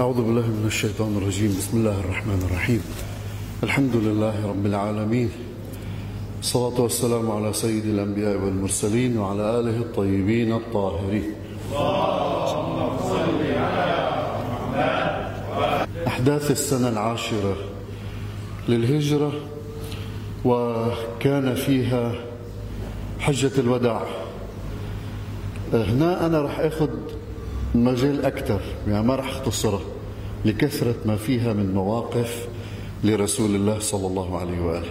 أعوذ 0.00 0.14
بالله 0.14 0.46
من 0.46 0.66
الشيطان 0.66 1.16
الرجيم. 1.16 1.54
بسم 1.58 1.76
الله 1.78 2.00
الرحمن 2.00 2.48
الرحيم. 2.50 2.82
الحمد 3.62 3.96
لله 3.96 4.46
رب 4.46 4.66
العالمين. 4.66 5.30
الصلاة 6.40 6.80
والسلام 6.80 7.30
على 7.30 7.52
سيد 7.52 7.86
الأنبياء 7.86 8.36
والمرسلين 8.36 9.18
وعلى 9.18 9.42
آله 9.60 9.76
الطيبين 9.78 10.52
الطاهرين. 10.52 11.34
أحداث 16.06 16.50
السنة 16.50 16.88
العاشرة 16.88 17.56
للهجرة 18.68 19.32
وكان 20.44 21.54
فيها 21.54 22.14
حجة 23.18 23.52
الوداع. 23.58 24.02
هنا 25.72 26.26
أنا 26.26 26.42
رح 26.42 26.58
أخذ 26.58 26.88
مجال 27.74 28.24
أكثر 28.24 28.60
يعني 28.88 29.06
ما 29.06 29.16
رح 29.16 29.28
أختصرها 29.28 29.80
لكثرة 30.44 30.94
ما 31.06 31.16
فيها 31.16 31.52
من 31.52 31.74
مواقف 31.74 32.48
لرسول 33.04 33.54
الله 33.54 33.78
صلى 33.78 34.06
الله 34.06 34.38
عليه 34.38 34.60
وآله. 34.60 34.88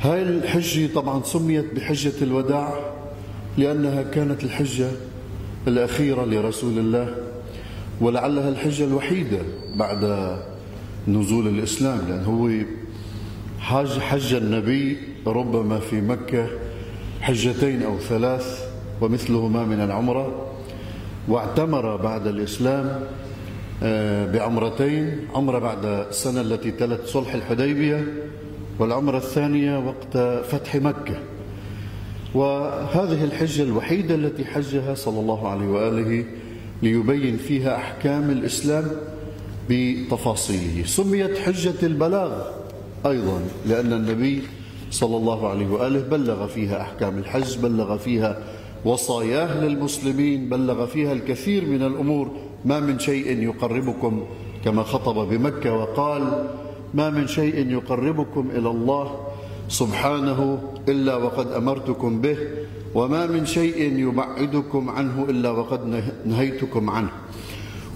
هاي 0.00 0.22
الحجة 0.22 0.94
طبعا 0.94 1.22
سميت 1.22 1.74
بحجة 1.74 2.12
الوداع 2.22 2.92
لأنها 3.58 4.02
كانت 4.02 4.44
الحجة 4.44 4.88
الأخيرة 5.68 6.24
لرسول 6.24 6.78
الله 6.78 7.14
ولعلها 8.00 8.48
الحجة 8.48 8.84
الوحيدة 8.84 9.38
بعد 9.76 10.36
نزول 11.08 11.48
الإسلام 11.48 12.00
لأن 12.08 12.24
هو 12.24 12.50
حج, 13.60 13.98
حج 13.98 14.34
النبي 14.34 14.98
ربما 15.26 15.78
في 15.80 16.00
مكة 16.00 16.46
حجتين 17.20 17.82
أو 17.82 17.98
ثلاث 17.98 18.64
ومثلهما 19.00 19.64
من 19.64 19.80
العمرة. 19.80 20.49
واعتمر 21.28 21.96
بعد 21.96 22.26
الإسلام 22.26 23.00
آه، 23.82 24.26
بعمرتين 24.26 25.18
عمرة 25.34 25.58
بعد 25.58 25.84
السنة 25.84 26.40
التي 26.40 26.70
تلت 26.70 27.06
صلح 27.06 27.34
الحديبية 27.34 28.04
والعمرة 28.78 29.16
الثانية 29.16 29.78
وقت 29.78 30.18
فتح 30.44 30.76
مكة. 30.76 31.18
وهذه 32.34 33.24
الحجة 33.24 33.62
الوحيدة 33.62 34.14
التي 34.14 34.44
حجها 34.44 34.94
صلى 34.94 35.20
الله 35.20 35.48
عليه 35.48 35.66
وآله 35.68 36.24
ليبين 36.82 37.36
فيها 37.36 37.76
أحكام 37.76 38.30
الإسلام 38.30 38.84
بتفاصيله. 39.70 40.86
سميت 40.86 41.38
حجة 41.38 41.74
البلاغ 41.82 42.30
أيضا 43.06 43.40
لأن 43.66 43.92
النبي 43.92 44.42
صلى 44.90 45.16
الله 45.16 45.48
عليه 45.48 45.66
وآله 45.68 46.00
بلغ 46.00 46.46
فيها 46.46 46.80
أحكام 46.80 47.18
الحج 47.18 47.58
بلغ 47.58 47.96
فيها 47.96 48.38
وصاياه 48.84 49.64
للمسلمين 49.64 50.48
بلغ 50.48 50.86
فيها 50.86 51.12
الكثير 51.12 51.64
من 51.64 51.82
الأمور. 51.82 52.30
ما 52.64 52.80
من 52.80 52.98
شيء 52.98 53.42
يقربكم 53.42 54.24
كما 54.64 54.82
خطب 54.82 55.28
بمكة 55.28 55.72
وقال 55.72 56.48
ما 56.94 57.10
من 57.10 57.26
شيء 57.26 57.70
يقربكم 57.70 58.50
إلى 58.50 58.70
الله 58.70 59.26
سبحانه 59.68 60.62
إلا 60.88 61.16
وقد 61.16 61.52
أمرتكم 61.52 62.20
به 62.20 62.36
وما 62.94 63.26
من 63.26 63.46
شيء 63.46 63.98
يبعدكم 63.98 64.90
عنه 64.90 65.26
إلا 65.28 65.50
وقد 65.50 66.02
نهيتكم 66.26 66.90
عنه. 66.90 67.10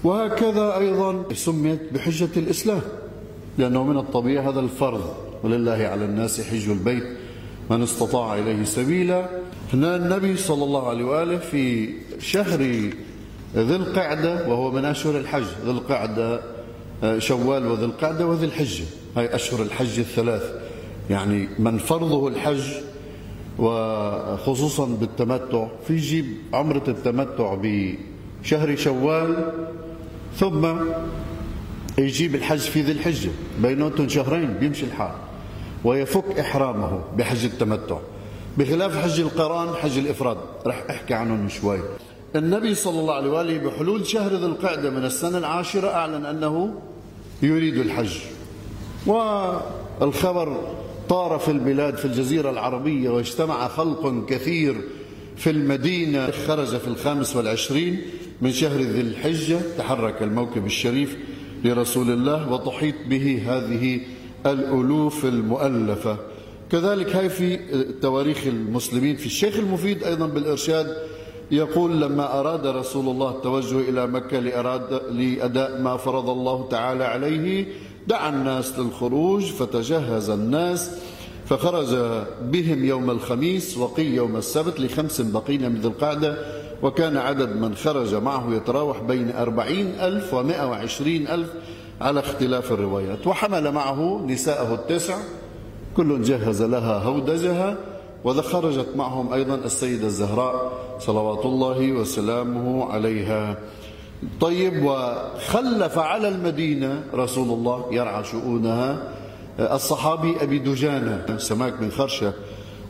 وهكذا 0.03 0.77
أيضا 0.77 1.23
سميت 1.33 1.93
بحجة 1.93 2.33
الإسلام 2.37 2.81
لأنه 3.57 3.83
من 3.83 3.97
الطبيعه 3.97 4.49
هذا 4.49 4.59
الفرض. 4.59 5.13
ولله 5.43 5.89
على 5.91 6.05
الناس 6.05 6.41
حج 6.41 6.69
البيت 6.69 7.03
من 7.69 7.83
استطاع 7.83 8.37
إليه 8.37 8.63
سبيلا. 8.63 9.29
هنا 9.75 9.95
النبي 9.95 10.37
صلى 10.37 10.63
الله 10.63 10.89
عليه 10.89 11.05
وآله 11.05 11.37
في 11.37 11.89
شهر 12.19 12.61
ذي 13.55 13.75
القعدة 13.75 14.47
وهو 14.47 14.71
من 14.71 14.85
أشهر 14.85 15.17
الحج 15.17 15.43
ذي 15.65 15.71
القعدة 15.71 16.41
آه، 17.03 17.19
شوال 17.19 17.67
وذي 17.67 17.85
القعدة 17.85 18.27
وذي 18.27 18.45
الحجة 18.45 18.83
هاي 19.17 19.35
أشهر 19.35 19.61
الحج 19.61 19.99
الثلاث. 19.99 20.43
يعني 21.09 21.47
من 21.59 21.77
فرضه 21.77 22.27
الحج 22.27 22.63
وخصوصا 23.59 24.85
بالتمتع. 24.85 25.67
في 25.87 25.93
يجيب 25.93 26.25
عمرة 26.53 26.83
التمتع 26.87 27.57
بشهر 27.61 28.75
شوال 28.75 29.51
ثم 30.37 30.67
يجيب 31.97 32.35
الحج 32.35 32.59
في 32.59 32.81
ذي 32.81 32.91
الحجة. 32.91 33.29
بيناتهم 33.61 34.09
شهرين 34.09 34.53
بيمشي 34.53 34.85
الحال. 34.85 35.15
ويفك 35.83 36.39
إحرامه 36.39 37.01
بحج 37.17 37.45
التمتع. 37.45 37.97
بخلاف 38.57 38.97
حج 38.97 39.19
القران 39.19 39.75
حج 39.75 39.97
الإفراد. 39.97 40.37
رح 40.67 40.83
أحكي 40.89 41.13
عنهم 41.13 41.49
شوي. 41.49 41.79
النبي 42.35 42.75
صلى 42.75 42.99
الله 42.99 43.13
عليه 43.13 43.29
وآله 43.29 43.57
بحلول 43.57 44.07
شهر 44.07 44.33
ذي 44.33 44.45
القعدة 44.45 44.89
من 44.89 45.05
السنة 45.05 45.37
العاشرة 45.37 45.87
أعلن 45.87 46.25
أنه 46.25 46.81
يريد 47.41 47.77
الحج. 47.77 48.17
والخبر 49.05 50.57
طار 51.09 51.39
في 51.39 51.51
البلاد 51.51 51.97
في 51.97 52.05
الجزيرة 52.05 52.49
العربية 52.49 53.09
واجتمع 53.09 53.67
خلق 53.67 54.25
كثير 54.25 54.81
في 55.37 55.49
المدينة. 55.49 56.31
خرج 56.31 56.77
في 56.77 56.87
الخامس 56.87 57.35
والعشرين 57.35 58.01
من 58.41 58.51
شهر 58.51 58.79
ذي 58.81 59.01
الحجة 59.01 59.59
تحرك 59.77 60.23
الموكب 60.23 60.65
الشريف 60.65 61.17
لرسول 61.63 62.11
الله 62.11 62.51
وتحيط 62.51 62.95
به 63.09 63.41
هذه 63.47 64.01
الألوف 64.45 65.25
المؤلفة. 65.25 66.17
كذلك 66.71 67.15
هاي 67.15 67.29
في 67.29 67.59
تواريخ 68.01 68.47
المسلمين 68.47 69.15
في 69.15 69.25
الشيخ 69.25 69.55
المفيد 69.57 70.03
أيضا 70.03 70.27
بالإرشاد 70.27 70.97
يقول 71.51 72.01
لما 72.01 72.39
أراد 72.39 72.67
رسول 72.67 73.07
الله 73.09 73.29
التوجه 73.29 73.79
إلى 73.89 74.07
مكة 74.07 74.39
لأراد 74.39 75.01
لأداء 75.11 75.81
ما 75.81 75.97
فرض 75.97 76.29
الله 76.29 76.67
تعالى 76.69 77.03
عليه 77.03 77.65
دعا 78.07 78.29
الناس 78.29 78.79
للخروج 78.79 79.43
فتجهز 79.43 80.29
الناس 80.29 80.91
فخرج 81.45 81.95
بهم 82.41 82.85
يوم 82.85 83.09
الخميس 83.09 83.77
وقي 83.77 84.05
يوم 84.05 84.35
السبت 84.35 84.79
لخمس 84.79 85.21
بقين 85.21 85.71
من 85.71 85.79
ذي 85.81 85.87
القعدة 85.87 86.37
وكان 86.83 87.17
عدد 87.17 87.55
من 87.55 87.75
خرج 87.75 88.15
معه 88.15 88.53
يتراوح 88.55 88.99
بين 88.99 89.31
أربعين 89.31 89.87
ألف 89.99 90.33
ومائة 90.33 90.69
وعشرين 90.69 91.27
ألف 91.27 91.49
على 92.01 92.19
اختلاف 92.19 92.71
الروايات 92.71 93.27
وحمل 93.27 93.71
معه 93.71 94.25
نساءه 94.27 94.73
التسع 94.73 95.17
كل 95.97 96.21
جهز 96.21 96.63
لها 96.63 96.97
هودجها 97.03 97.77
وخرجت 98.23 98.87
معهم 98.95 99.33
أيضا 99.33 99.55
السيدة 99.55 100.07
الزهراء 100.07 100.71
صلوات 100.99 101.45
الله 101.45 101.91
وسلامه 101.91 102.91
عليها. 102.91 103.57
طيب 104.41 104.85
وخلف 104.85 105.97
على 105.97 106.27
المدينة 106.27 107.03
رسول 107.13 107.49
الله 107.49 107.85
يرعى 107.91 108.23
شؤونها. 108.23 109.11
الصحابي 109.59 110.35
أبي 110.41 110.59
دجانة 110.59 111.37
سماك 111.37 111.73
بن 111.73 111.89
خرشة 111.89 112.33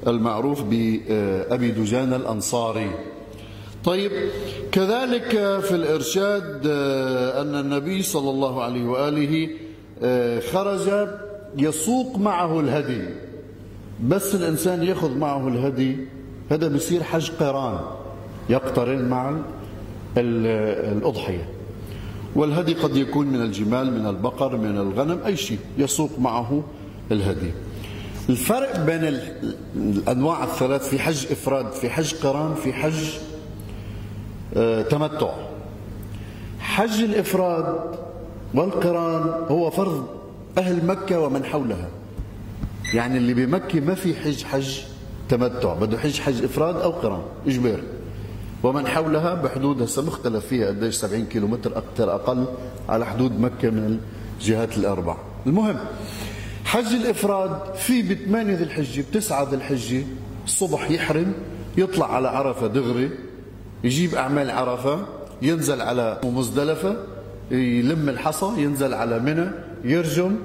المعروف 0.08 0.62
بأبي 0.64 1.72
دجانة 1.72 2.16
الأنصاري. 2.16 2.92
طيب 3.84 4.12
كذلك 4.72 5.30
في 5.62 5.72
الإرشاد 5.72 6.62
أن 7.42 7.56
النبي 7.56 8.02
صلى 8.02 8.30
الله 8.30 8.64
عليه 8.64 8.86
وآله 8.86 9.50
خرج 10.52 11.08
يسوق 11.58 12.18
معه 12.18 12.60
الهدي. 12.60 13.02
بس 14.08 14.36
الإنسان 14.36 14.84
يأخذ 14.84 15.18
معه 15.18 15.48
الهدي 15.48 15.98
هذا 16.52 16.68
بصير 16.68 17.04
حج 17.04 17.32
قران 17.40 17.80
يقترن 18.50 19.10
مع 19.10 19.36
الأضحية. 20.18 21.50
والهدي 22.36 22.74
قد 22.74 22.96
يكون 22.98 23.28
من 23.28 23.42
الجمال 23.42 24.00
من 24.00 24.08
البقر 24.08 24.58
من 24.58 24.78
الغنم 24.78 25.20
أي 25.26 25.38
شيء 25.38 25.60
يسوق 25.78 26.20
معه 26.20 26.64
الهدي. 27.12 27.52
الفرق 28.30 28.86
بين 28.86 29.20
الأنواع 29.76 30.44
الثلاث 30.44 30.90
في 30.90 31.00
حج 31.00 31.26
إفراد 31.32 31.72
في 31.72 31.90
حج 31.90 32.16
قران 32.16 32.54
في 32.54 32.74
حج 32.74 33.10
آه، 34.58 34.82
تمتع. 34.82 35.34
حج 36.60 37.04
الإفراد 37.04 37.76
والقران 38.54 39.46
هو 39.50 39.70
فرض 39.70 40.15
أهل 40.58 40.86
مكة 40.86 41.20
ومن 41.20 41.46
حولها. 41.46 41.88
يعني 42.94 43.18
اللي 43.18 43.34
بمكة 43.34 43.80
ما 43.80 43.96
في 43.96 44.16
حج 44.16 44.44
حج 44.44 44.80
تمتع 45.30 45.74
بده 45.74 45.98
حج 45.98 46.20
حج 46.20 46.44
إفراد 46.44 46.76
أو 46.76 46.92
قران 46.92 47.22
إجباري 47.48 47.84
ومن 48.64 48.88
حولها 48.88 49.34
بحدود 49.34 49.82
هسه 49.82 50.02
مختلف 50.02 50.46
فيها 50.46 50.68
قديش 50.68 50.96
70 50.96 51.26
كيلو 51.26 51.48
متر 51.48 51.78
أكثر 51.78 52.16
أقل 52.16 52.46
على 52.90 53.06
حدود 53.06 53.40
مكة 53.40 53.70
من 53.70 54.00
الجهات 54.40 54.78
الأربع. 54.78 55.18
المهم 55.48 55.78
حج 56.66 56.86
الإفراد 56.94 57.76
في 57.76 58.02
بثمانية 58.02 58.56
ذي 58.56 58.64
الحجة 58.64 59.02
بتسعة 59.12 59.50
ذي 59.50 59.56
الحجة 59.56 60.04
الصبح 60.46 60.92
يحرم 60.92 61.34
يطلع 61.78 62.16
على 62.16 62.28
عرفة 62.28 62.68
دغري 62.68 63.10
يجيب 63.84 64.16
أعمال 64.16 64.52
عرفة 64.52 65.06
ينزل 65.42 65.82
على 65.82 66.20
مزدلفة 66.24 66.96
يلم 67.52 68.10
الحصى 68.10 68.46
ينزل 68.58 68.94
على 68.94 69.20
منى 69.20 69.52
يرجم 69.86 70.36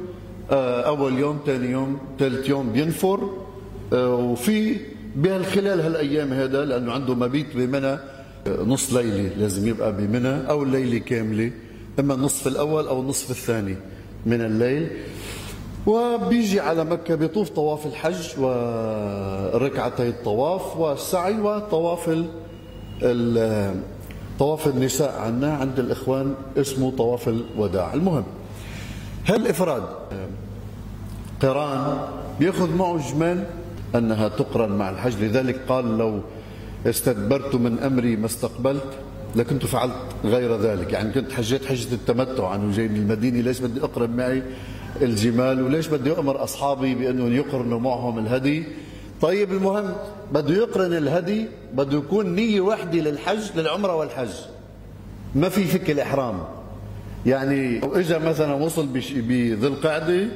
آه، 0.50 0.80
أول 0.80 1.18
يوم 1.18 1.38
ثاني 1.46 1.70
يوم 1.70 1.98
ثالث 2.18 2.48
يوم 2.48 2.72
بينفر 2.72 3.30
آه، 3.92 4.14
وفي 4.14 4.76
بهالخلال 5.16 5.80
هالأيام 5.80 6.32
هذا 6.32 6.64
لأنه 6.64 6.92
عنده 6.92 7.14
مبيت 7.14 7.56
بمنى 7.56 7.86
آه، 7.86 8.62
نص 8.66 8.92
ليلة 8.92 9.30
لازم 9.38 9.68
يبقى 9.68 9.96
بمنى 9.96 10.50
أو 10.50 10.62
الليلة 10.62 10.98
كاملة 10.98 11.52
إما 12.00 12.14
النصف 12.14 12.46
الأول 12.46 12.86
أو 12.86 13.00
النصف 13.00 13.30
الثاني 13.30 13.76
من 14.26 14.40
الليل. 14.40 14.88
وبيجي 15.86 16.60
على 16.60 16.84
مكة 16.84 17.14
بيطوف 17.14 17.48
طواف 17.48 17.86
الحج 17.86 18.38
وركعتي 18.38 20.08
الطواف 20.08 20.76
والسعي 20.76 21.40
وطواف 21.40 22.24
طواف 24.38 24.66
النساء 24.68 25.20
عنا 25.20 25.54
عند 25.54 25.78
الإخوان 25.78 26.34
اسمه 26.56 26.90
طواف 26.90 27.28
الوداع. 27.28 27.94
المهم 27.94 28.24
هل 29.24 29.36
الإفراد 29.36 29.82
قران 31.42 31.98
بياخذ 32.40 32.74
معه 32.74 33.10
جمال 33.12 33.44
أنها 33.94 34.28
تقرن 34.28 34.72
مع 34.72 34.90
الحج 34.90 35.24
لذلك 35.24 35.60
قال 35.68 35.98
لو 35.98 36.20
استدبرت 36.86 37.54
من 37.54 37.78
أمري 37.78 38.16
ما 38.16 38.26
استقبلت 38.26 38.84
لكنت 39.36 39.66
فعلت 39.66 39.94
غير 40.24 40.56
ذلك. 40.56 40.92
يعني 40.92 41.12
كنت 41.12 41.32
حجيت 41.32 41.64
حجة 41.64 41.94
التمتع. 41.94 42.48
عنه 42.48 42.76
جاي 42.76 42.88
من 42.88 42.96
المدينة 42.96 43.40
ليش 43.40 43.60
بدي 43.60 43.80
أقرن 43.80 44.10
معي 44.10 44.42
الجمال؟ 45.02 45.62
وليش 45.62 45.86
بدي 45.86 46.12
أمر 46.12 46.44
أصحابي 46.44 46.94
بأنهم 46.94 47.32
يقرنوا 47.32 47.80
معهم 47.80 48.18
الهدي؟ 48.18 48.64
طيب 49.20 49.52
المهم 49.52 49.92
بده 50.32 50.54
يقرن 50.54 50.92
الهدي 50.92 51.46
بده 51.74 51.98
يكون 51.98 52.34
نية 52.34 52.60
واحدة 52.60 52.98
للحج 52.98 53.56
للعمرة 53.56 53.94
والحج. 53.94 54.32
ما 55.34 55.48
في 55.48 55.64
فك 55.64 55.90
الإحرام. 55.90 56.38
يعني 57.26 57.80
اجى 57.94 58.18
مثلا 58.18 58.54
وصل 58.54 58.86
بذي 58.86 59.66
القعده 59.66 60.28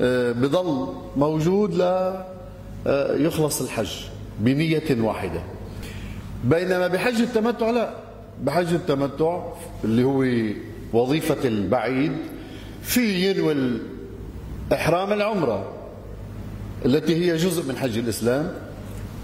آه، 0.00 0.32
بضل 0.32 0.86
موجود 1.16 1.74
لا 1.74 2.24
آه، 2.86 3.16
يخلص 3.16 3.62
الحج 3.62 3.90
بنية 4.40 4.96
واحدة. 5.00 5.42
بينما 6.44 6.88
بحج 6.88 7.20
التمتع 7.20 7.70
لا. 7.70 7.90
بحج 8.42 8.74
التمتع 8.74 9.42
اللي 9.84 10.04
هو 10.04 10.24
وظيفة 10.92 11.48
البعيد 11.48 12.12
في 12.82 13.30
ينوي 13.30 13.78
إحرام 14.72 15.12
العمرة 15.12 15.72
التي 16.84 17.16
هي 17.16 17.36
جزء 17.36 17.68
من 17.68 17.76
حج 17.76 17.98
الإسلام. 17.98 18.52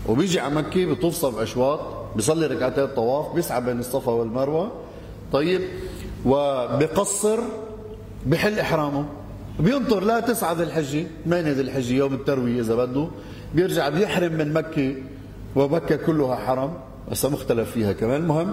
وبيجي 0.09 0.41
على 0.41 0.55
مكة 0.55 0.87
بطوف 0.87 1.17
سبع 1.17 1.43
أشواط 1.43 1.81
بيصلي 2.17 2.47
ركعتين 2.47 2.85
الطواف 2.85 3.35
بيسعى 3.35 3.61
بين 3.61 3.79
الصفا 3.81 4.13
والمروة. 4.13 4.73
طيب 5.33 5.61
وبقصر 6.27 7.39
بحل 8.27 8.59
إحرامه. 8.59 9.05
بينطر 9.61 10.01
لا 10.05 10.21
تسعة 10.21 10.53
ذي 10.53 10.63
الحجة 10.63 11.07
ثمانية 11.25 11.53
ذي 11.53 11.61
الحجة 11.61 11.95
يوم 11.95 12.15
التروية 12.15 12.61
إذا 12.61 12.75
بده. 12.75 13.09
بيرجع 13.55 13.89
بيحرم 13.89 14.33
من 14.33 14.53
مكة 14.53 14.95
ومكة 15.57 15.97
كلها 15.97 16.37
حرم. 16.37 16.73
هسه 17.11 17.29
مختلف 17.29 17.71
فيها 17.71 17.93
كمان. 17.93 18.21
المهم 18.21 18.53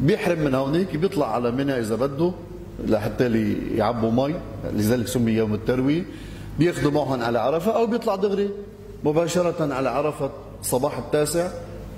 بيحرم 0.00 0.38
من 0.38 0.54
هونيك 0.54 0.96
بيطلع 0.96 1.34
على 1.34 1.50
منى 1.50 1.78
إذا 1.78 1.94
بده 1.94 2.32
لحتى 2.86 3.52
يعبوا 3.74 4.10
مي 4.10 4.34
لذلك 4.72 5.06
سمي 5.06 5.32
يوم 5.32 5.54
التروية. 5.54 6.04
بياخذوا 6.58 6.90
معهم 6.90 7.22
على 7.22 7.38
عرفة 7.38 7.76
أو 7.76 7.86
بيطلع 7.86 8.16
دغري. 8.16 8.50
مباشرة 9.04 9.74
على 9.74 9.88
عرفة 9.88 10.30
صباح 10.62 10.98
التاسع 10.98 11.48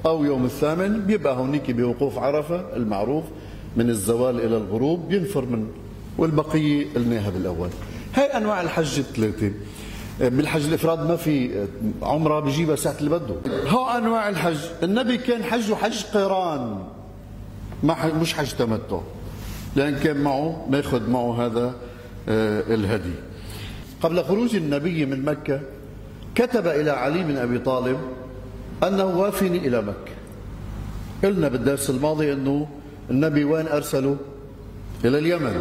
أو 0.06 0.24
يوم 0.24 0.44
الثامن 0.44 1.00
بيبقى 1.00 1.36
هونيك 1.36 1.70
بوقوف 1.70 2.18
عرفة 2.18 2.76
المعروف. 2.76 3.24
من 3.78 3.90
الزوال 3.90 4.40
إلى 4.40 4.56
الغروب 4.56 5.08
بينفر 5.08 5.44
من 5.44 5.66
والبقية 6.18 6.86
قلناها 6.94 7.30
بالأول 7.30 7.68
هاي 8.14 8.24
أنواع 8.24 8.60
الحج 8.60 8.98
الثلاثة. 8.98 9.52
بالحج 10.20 10.64
الإفراد 10.66 11.08
ما 11.08 11.16
في 11.16 11.66
عمرة 12.02 12.40
بيجيبها 12.40 12.76
ساعة 12.76 12.96
اللي 12.98 13.10
بده. 13.10 13.34
هو 13.68 13.86
أنواع 13.86 14.28
الحج. 14.28 14.56
النبي 14.82 15.16
كان 15.16 15.44
حجه 15.44 15.74
حج 15.74 16.02
قيران. 16.04 16.84
ما 17.82 18.12
مش 18.20 18.34
حج 18.34 18.52
تمتع. 18.52 19.00
لأن 19.76 19.96
كان 19.98 20.22
معه 20.22 20.66
ماخذ 20.70 21.10
معه 21.10 21.46
هذا 21.46 21.74
آه، 22.28 22.74
الهدي. 22.74 23.14
قبل 24.02 24.24
خروج 24.24 24.56
النبي 24.56 25.06
من 25.06 25.24
مكة 25.24 25.60
كتب 26.34 26.66
إلى 26.66 26.90
علي 26.90 27.22
بن 27.22 27.36
أبي 27.36 27.58
طالب 27.58 27.98
أنه 28.82 29.04
وافني 29.04 29.58
إلى 29.58 29.82
مكة. 29.82 30.14
قلنا 31.24 31.48
بالدرس 31.48 31.90
الماضي 31.90 32.32
أنه 32.32 32.68
النبي 33.10 33.44
وين 33.44 33.68
أرسله 33.68 34.16
إلى 35.04 35.18
اليمن. 35.18 35.60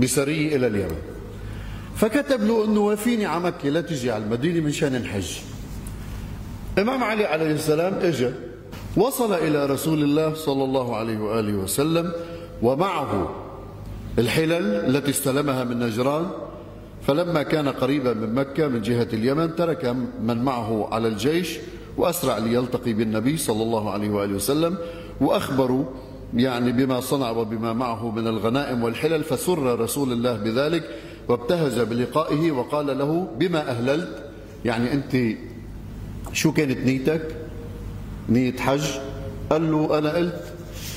بسرية 0.00 0.56
إلى 0.56 0.66
اليمن. 0.66 0.98
فكتب 1.96 2.42
له 2.44 2.64
أنه 2.64 2.80
وافيني 2.80 3.26
على 3.26 3.44
مكة 3.44 3.68
لا 3.68 3.80
تجي 3.80 4.10
على 4.10 4.24
المدينة 4.24 4.60
من 4.60 4.72
شأن 4.72 4.94
الحج. 4.94 5.30
إمام 6.78 7.04
علي 7.04 7.24
عليه 7.24 7.52
السلام 7.52 7.94
اجى 7.94 8.30
وصل 8.96 9.34
إلى 9.34 9.66
رسول 9.66 10.02
الله 10.02 10.34
صلى 10.34 10.64
الله 10.64 10.96
عليه 10.96 11.18
وآله 11.18 11.54
وسلم 11.54 12.12
ومعه 12.62 13.34
الحلل 14.18 14.96
التي 14.96 15.10
استلمها 15.10 15.64
من 15.64 15.78
نجران. 15.78 16.26
فلما 17.06 17.42
كان 17.42 17.68
قريبا 17.68 18.14
من 18.14 18.34
مكة 18.34 18.68
من 18.68 18.82
جهة 18.82 19.08
اليمن 19.12 19.56
ترك 19.56 19.96
من 20.22 20.42
معه 20.44 20.88
على 20.92 21.08
الجيش 21.08 21.58
وأسرع 21.96 22.38
ليلتقي 22.38 22.92
بالنبي 22.92 23.36
صلى 23.36 23.62
الله 23.62 23.90
عليه 23.90 24.10
وآله 24.10 24.34
وسلم 24.34 24.78
وأخبروا 25.20 25.84
يعني 26.34 26.72
بما 26.72 27.00
صنع 27.00 27.30
وبما 27.30 27.72
معه 27.72 28.10
من 28.10 28.26
الغنائم 28.26 28.82
والحلل 28.84 29.24
فسر 29.24 29.80
رسول 29.80 30.12
الله 30.12 30.36
بذلك 30.36 30.84
وابتهج 31.28 31.80
بلقائه 31.80 32.50
وقال 32.50 32.98
له 32.98 33.28
بما 33.38 33.70
أهللت؟ 33.70 34.24
يعني 34.64 34.92
أنت 34.92 35.36
شو 36.32 36.52
كانت 36.52 36.78
نيتك؟ 36.78 37.36
نية 38.28 38.56
حج؟ 38.56 38.84
قال 39.50 39.72
له 39.72 39.98
أنا 39.98 40.10
قلت 40.10 40.42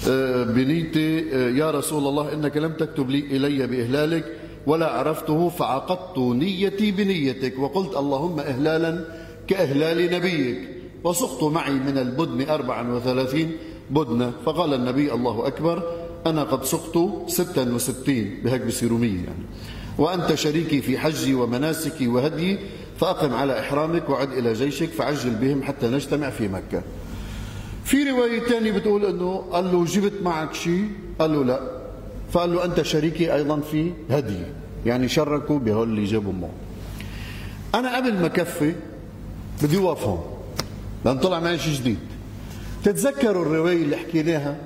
آه، 0.10 0.44
بنيتي 0.44 1.36
آه، 1.36 1.50
يا 1.50 1.72
رسول 1.72 2.08
الله 2.08 2.34
إنك 2.34 2.58
لم 2.58 2.72
تكتب 2.72 3.10
لي 3.10 3.20
إلي 3.20 3.68
بإهلالك 3.68 4.26
ولا 4.68 4.92
عرفته 4.92 5.50
فعقدت 5.50 6.18
نيتي 6.18 6.92
بنيتك 6.92 7.60
وقلت 7.60 7.98
اللهم 7.98 8.40
إهلالا 8.40 9.06
كإهلال 9.48 10.12
نبيك 10.12 10.70
وسقت 11.04 11.44
معي 11.44 11.74
من 11.74 11.98
البدن 11.98 12.50
34 12.50 13.52
بدنا. 13.92 14.32
فقال 14.46 14.74
النبي 14.74 15.14
الله 15.14 15.48
أكبر 15.48 15.84
أنا 16.26 16.44
قد 16.44 16.64
سقت 16.64 16.98
ستا 17.28 17.74
وستين 17.74 18.42
بهيك 18.44 18.62
بصيروا 18.62 19.00
مية 19.00 19.16
يعني. 19.16 19.46
وأنت 19.98 20.36
شريكي 20.36 20.82
في 20.82 20.98
حجي 20.98 21.34
ومناسكي 21.34 22.08
وهدي 22.08 22.58
فأقم 23.00 23.34
على 23.34 23.60
إحرامك 23.60 24.10
وعد 24.10 24.32
إلى 24.32 24.54
جيشك 24.54 24.90
فعجل 24.90 25.30
بهم 25.30 25.64
حتى 25.64 25.88
نجتمع 25.88 26.30
في 26.30 26.48
مكة. 26.48 26.84
في 27.84 28.12
رواية 28.12 28.40
ثانية 28.40 28.72
بتقول 28.72 29.06
أنه 29.06 29.44
قال 29.52 29.72
له 29.72 29.86
جبت 29.86 30.14
معك 30.24 30.54
شيء 30.54 30.90
قال 31.20 31.34
له 31.34 31.44
لا. 31.44 31.82
فقال 32.32 32.54
له 32.54 32.66
أنت 32.66 32.82
شريكي 32.82 33.34
أيضا 33.36 33.60
في 33.60 33.92
هدي. 34.10 34.40
يعني 34.86 35.10
شركوا 35.10 35.60
بهول 35.60 35.90
اللي 35.90 36.06
جابوا 36.06 36.34
معه. 36.34 36.50
أنا 37.76 37.96
قبل 37.96 38.14
ما 38.14 38.28
كفي 38.28 38.76
بدي 39.64 39.78
وافهم 39.78 40.20
لأن 41.06 41.20
طلع 41.20 41.40
معي 41.40 41.60
شيء 41.60 41.74
جديد. 41.74 42.00
تتذكروا 42.84 43.46
الرواية 43.46 43.84
اللي 43.84 43.98
حكيناها 43.98 44.58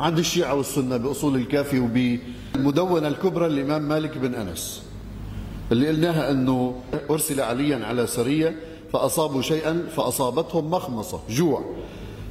عند 0.00 0.18
الشيعة 0.18 0.54
والسنة 0.54 0.96
بأصول 0.96 1.36
الكافي 1.36 1.78
وبالمدونة 1.80 3.08
الكبرى 3.08 3.46
الإمام 3.46 3.82
مالك 3.82 4.18
بن 4.18 4.34
أنس؟ 4.34 4.82
اللي 5.72 5.88
قلناها 5.88 6.30
أنه 6.30 6.80
أرسل 7.10 7.40
عليا 7.40 7.86
على 7.86 8.06
سرية 8.06 8.56
فأصابوا 8.92 9.42
شيئا 9.42 9.86
فأصابتهم 9.96 10.70
مخمصة 10.70 11.20
جوع. 11.30 11.64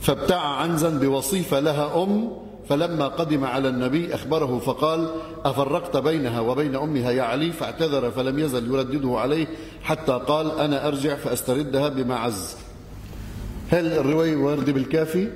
فابتاع 0.02 0.40
عنزا 0.42 0.90
بوصيفة 0.90 1.60
لها 1.60 2.04
أم 2.04 2.32
فلما 2.70 3.08
قدم 3.08 3.44
على 3.44 3.70
النبي 3.70 4.16
أخبره 4.16 4.60
فقال 4.60 5.10
أفرقت 5.46 5.98
بينها 5.98 6.40
وبين 6.40 6.76
أمها 6.76 7.12
يا 7.12 7.24
علي؟ 7.24 7.52
فاعتذر 7.52 8.12
فلم 8.12 8.40
يزل 8.40 8.68
يردده 8.74 9.20
عليه 9.20 9.48
حتى 9.84 10.22
قال 10.28 10.60
أنا 10.60 10.88
أرجع 10.88 11.16
فأستردها 11.16 11.90
بمعز. 11.90 12.56
هل 13.72 13.94
الرواية 13.94 14.36
واردة 14.36 14.74
بالكافي؟ 14.74 15.28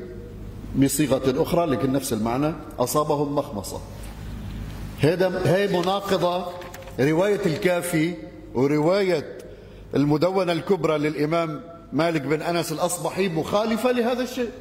بصيغة 0.75 1.43
أخرى 1.43 1.65
لكن 1.65 1.91
نفس 1.91 2.13
المعنى 2.13 2.53
أصابهم 2.79 3.35
مخمصة. 3.35 3.79
هذا 4.99 5.41
هي 5.45 5.67
مناقضة 5.67 6.45
رواية 6.99 7.39
الكافي 7.45 8.13
ورواية 8.53 9.37
المدونة 9.95 10.51
الكبرى 10.51 10.97
للإمام 10.97 11.61
مالك 11.93 12.21
بن 12.21 12.41
أنس 12.41 12.71
الأصبحي 12.71 13.29
مخالفة 13.29 13.91
لهذا 13.91 14.23
الشيء. 14.23 14.51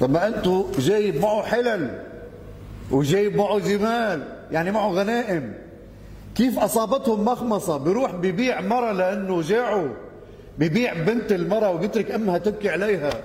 طب 0.00 0.10
ما 0.10 0.26
أنتم 0.26 0.64
جايب 0.78 1.20
معه 1.22 1.42
حلل 1.42 2.02
وجايب 2.90 3.36
معه 3.36 3.58
جمال 3.58 4.22
يعني 4.52 4.70
معه 4.70 4.88
غنائم. 4.90 5.54
كيف 6.34 6.58
أصابتهم 6.58 7.24
مخمصة؟ 7.24 7.76
بيروح 7.76 8.14
ببيع 8.14 8.60
مرة 8.60 8.92
لأنه 8.92 9.42
جاعوا. 9.42 9.88
ببيع 10.58 10.94
بنت 10.94 11.32
المرأة 11.32 11.70
وبيترك 11.70 12.10
أمها 12.10 12.38
تبكي 12.38 12.68
عليها. 12.68 13.22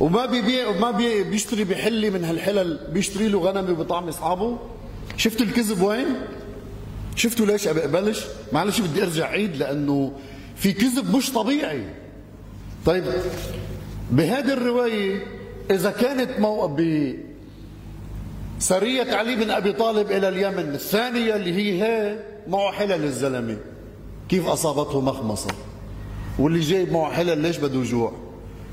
وما 0.00 0.26
بيبيع 0.26 0.68
وما 0.68 0.90
بي 0.90 1.22
بيشتري 1.22 1.64
بحلي 1.64 2.10
من 2.10 2.24
هالحلل 2.24 2.78
بيشتري 2.92 3.28
له 3.28 3.38
غنم 3.38 3.70
وبطعم 3.70 4.08
أصحابه. 4.08 4.58
شفتوا 5.16 5.46
الكذب 5.46 5.82
وين؟ 5.82 6.06
شفتوا 7.16 7.46
ليش 7.46 7.68
بقبلش 7.68 8.24
معلش 8.52 8.80
بدي 8.80 9.02
أرجع 9.02 9.26
عيد 9.26 9.56
لأنه 9.56 10.12
في 10.56 10.72
كذب 10.72 11.16
مش 11.16 11.32
طبيعي. 11.32 11.84
طيب 12.86 13.04
بهذه 14.10 14.52
الرواية 14.52 15.26
إذا 15.70 15.90
كانت 15.90 16.40
مو... 16.40 16.66
ب 16.66 17.12
سرية 18.58 19.14
علي 19.14 19.36
بن 19.36 19.50
أبي 19.50 19.72
طالب 19.72 20.10
إلى 20.10 20.28
اليمن 20.28 20.74
الثانية 20.74 21.36
اللي 21.36 21.54
هي 21.54 21.82
هي 21.82 22.18
معه 22.48 22.72
حلل 22.72 23.04
الزلمة. 23.04 23.56
كيف 24.28 24.46
أصابته 24.46 25.00
مخمصة؟ 25.00 25.50
واللي 26.38 26.60
جايب 26.60 26.92
معه 26.92 27.12
حلل 27.12 27.38
ليش 27.38 27.58
بده 27.58 27.82
جوع؟ 27.82 28.12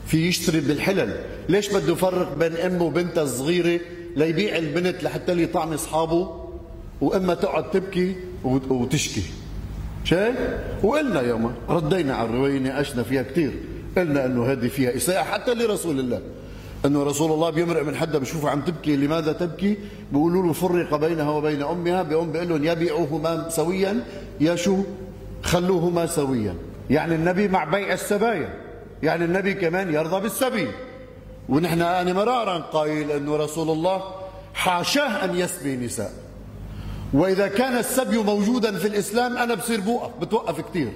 في 0.07 0.27
يشتري 0.27 0.59
بالحلل. 0.59 1.15
ليش 1.49 1.73
بده 1.73 1.93
يفرق 1.93 2.37
بين 2.37 2.53
أمه 2.53 2.83
وبنتها 2.83 3.23
الصغيرة 3.23 3.79
ليبيع 4.15 4.57
البنت 4.57 5.03
لحتى 5.03 5.31
اللي 5.31 5.43
يطعم 5.43 5.73
أصحابه؟ 5.73 6.45
وإما 7.01 7.33
تقعد 7.33 7.71
تبكي 7.71 8.15
وتشكي. 8.69 9.23
شايف؟ 10.03 10.35
وقلنا 10.83 11.21
يوما 11.21 11.51
ردينا 11.69 12.15
على 12.15 12.29
الرواية 12.29 12.59
ناقشنا 12.59 13.03
فيها 13.03 13.21
كثير 13.21 13.51
قلنا 13.97 14.25
إنه 14.25 14.45
هذه 14.45 14.67
فيها 14.67 14.95
إساءة 14.95 15.23
حتى 15.23 15.53
لرسول 15.53 15.99
الله. 15.99 16.21
إنه 16.85 17.03
رسول 17.03 17.31
الله 17.31 17.49
بيمرق 17.49 17.83
من 17.83 17.95
حدا 17.95 18.19
بشوفها 18.19 18.49
عم 18.49 18.61
تبكي 18.61 18.95
لماذا 18.95 19.31
تبكي؟ 19.31 19.77
بيقولوا 20.11 20.43
له 20.43 20.53
فرق 20.53 20.95
بينها 20.95 21.29
وبين 21.29 21.61
أمها. 21.61 22.03
بيقوم 22.03 22.31
بيقول 22.31 22.49
لهم 22.49 22.63
يبيعوهما 22.63 23.49
سويا. 23.49 24.03
يا 24.39 24.55
شو؟ 24.55 24.83
خلوهما 25.43 26.05
سويا. 26.05 26.55
يعني 26.89 27.15
النبي 27.15 27.47
مع 27.47 27.63
بيع 27.63 27.93
السبايا 27.93 28.49
يعني 29.03 29.25
النبي 29.25 29.53
كمان 29.53 29.93
يرضى 29.93 30.21
بالسبي. 30.21 30.67
ونحن 31.49 31.81
أنا 31.81 32.13
مرارا 32.13 32.57
قايل 32.57 33.11
انه 33.11 33.35
رسول 33.35 33.69
الله 33.69 34.03
حاشاه 34.53 35.25
أن 35.25 35.35
يسبي 35.35 35.75
نساء. 35.75 36.11
وإذا 37.13 37.47
كان 37.47 37.77
السبي 37.77 38.17
موجودا 38.17 38.77
في 38.77 38.87
الإسلام 38.87 39.37
أنا 39.37 39.53
بصير 39.53 39.81
بوقف 39.81 40.11
بتوقف 40.21 40.61
كثير 40.61 40.91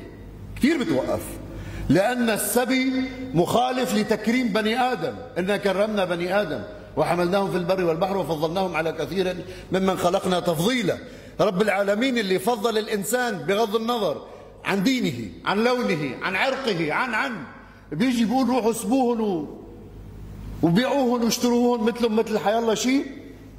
كثير 0.56 0.84
بتوقف. 0.84 1.22
لأن 1.90 2.30
السبي 2.30 2.92
مخالف 3.34 3.96
لتكريم 3.96 4.48
بني 4.48 4.80
آدم. 4.80 5.14
إنا 5.38 5.58
كرمنا 5.58 6.06
بني 6.06 6.42
آدم 6.42 6.64
وحملناهم 6.98 7.52
في 7.52 7.58
البر 7.58 7.84
والبحر 7.84 8.18
وفضلناهم 8.18 8.76
على 8.76 8.92
كثير 8.92 9.36
ممن 9.72 9.98
خلقنا 9.98 10.40
تفضيلا. 10.40 10.98
رب 11.40 11.62
العالمين 11.62 12.18
اللي 12.18 12.40
فضل 12.40 12.78
الإنسان 12.78 13.38
بغض 13.38 13.76
النظر 13.76 14.22
عن 14.65 14.84
دينه 14.84 15.29
عن 15.46 15.63
لونه 15.63 16.15
عن 16.22 16.36
عرقه 16.36 16.93
عن 16.93 17.13
عن. 17.13 17.32
بيجي 17.91 18.25
بيقول 18.25 18.50
روحوا 18.50 18.74
سبوهن 18.74 19.48
وبيعوهن 20.62 21.24
واشتروهن 21.24 21.84
مثلهم 21.84 22.15
مثل 22.15 22.39
حي 22.39 22.58
الله 22.60 22.74
شيء 22.74 23.05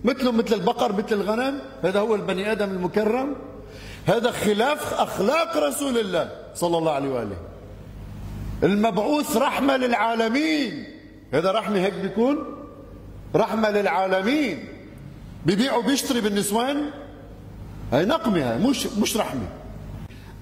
مثلهم 0.05 0.37
مثل 0.37 0.55
البقر 0.55 0.93
مثل 0.93 1.13
الغنم. 1.13 1.61
هذا 1.83 2.01
هو 2.01 2.15
البني 2.15 2.53
آدم 2.53 2.71
المكرم. 2.71 3.37
هذا 4.07 4.31
خلاف 4.31 4.95
أخلاق 4.95 5.57
رسول 5.57 5.99
الله 5.99 6.31
صلى 6.55 6.79
الله 6.79 6.93
عليه 6.93 7.09
وآله. 7.09 7.37
المبعوث 8.63 9.37
رحمة 9.37 9.77
للعالمين. 9.77 10.85
هذا 11.33 11.53
رحمة 11.53 11.79
هيك 11.79 11.95
بيكون؟ 11.95 12.39
رحمة 13.35 13.71
للعالمين. 13.71 14.69
ببيع 15.47 15.77
وبيشتري 15.77 16.21
بالنسوان؟ 16.21 16.91
هي 17.93 18.05
نقمة 18.05 18.53
هي 18.53 18.59
مش 18.59 18.87
مش 18.87 19.17
رحمة. 19.17 19.49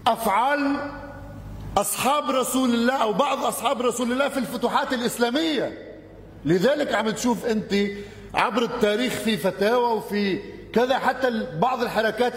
أفعال 0.07 0.77
أصحاب 1.77 2.31
رسول 2.31 2.75
الله 2.75 3.03
أو 3.03 3.13
بعض 3.13 3.45
أصحاب 3.45 3.83
رسول 3.83 4.13
الله 4.13 4.29
في 4.29 4.39
الفتوحات 4.39 4.93
الإسلامية. 4.93 5.79
لذلك 6.45 6.95
عم 6.95 7.11
تشوف 7.11 7.47
أنت 7.47 7.75
عبر 8.35 8.63
التاريخ 8.63 9.13
في 9.13 9.37
فتاوى 9.37 9.97
وفي 9.97 10.39
كذا 10.73 10.99
حتى 10.99 11.47
بعض 11.61 11.83
الحركات 11.83 12.35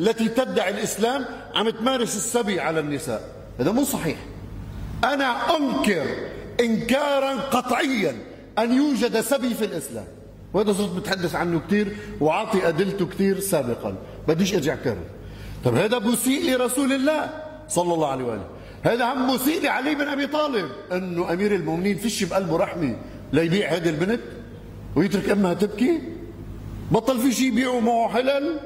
التي 0.00 0.28
تدعي 0.28 0.70
الإسلام 0.70 1.24
عم 1.54 1.70
تمارس 1.70 2.16
السبي 2.16 2.60
على 2.60 2.80
النساء. 2.80 3.22
هذا 3.60 3.72
مو 3.72 3.84
صحيح. 3.84 4.18
أنا 5.04 5.56
أنكر 5.56 6.06
إنكارا 6.60 7.40
قطعيا 7.40 8.16
أن 8.58 8.76
يوجد 8.76 9.20
سبي 9.20 9.54
في 9.54 9.64
الإسلام. 9.64 10.06
وهذا 10.54 10.72
صرت 10.72 10.92
بتحدث 10.96 11.34
عنه 11.34 11.60
كثير 11.68 11.96
وعاطي 12.20 12.68
أدلته 12.68 13.06
كثير 13.06 13.40
سابقا. 13.40 13.94
بديش 14.28 14.54
أرجع 14.54 14.74
كرر 14.74 15.15
طب 15.66 15.74
هذا 15.74 15.98
مسيء 15.98 16.50
لرسول 16.50 16.92
الله 16.92 17.30
صلى 17.68 17.94
الله 17.94 18.08
عليه 18.08 18.24
وآله. 18.24 18.46
هذا 18.82 19.12
هم 19.12 19.34
مسيء 19.34 19.62
لعلي 19.62 19.94
بن 19.94 20.08
أبي 20.08 20.26
طالب. 20.26 20.68
أنه 20.92 21.32
أمير 21.32 21.54
المؤمنين 21.54 21.98
فيش 21.98 22.24
بقلبه 22.24 22.56
رحمة. 22.56 22.96
ليبيع 23.32 23.74
هذه 23.74 23.88
البنت 23.88 24.20
ويترك 24.96 25.30
أمها 25.30 25.54
تبكي. 25.54 26.00
بطل 26.90 27.20
في 27.20 27.32
شيء 27.32 27.46
يبيعوا 27.46 27.80
معه 27.80 28.08
حلال. 28.08 28.60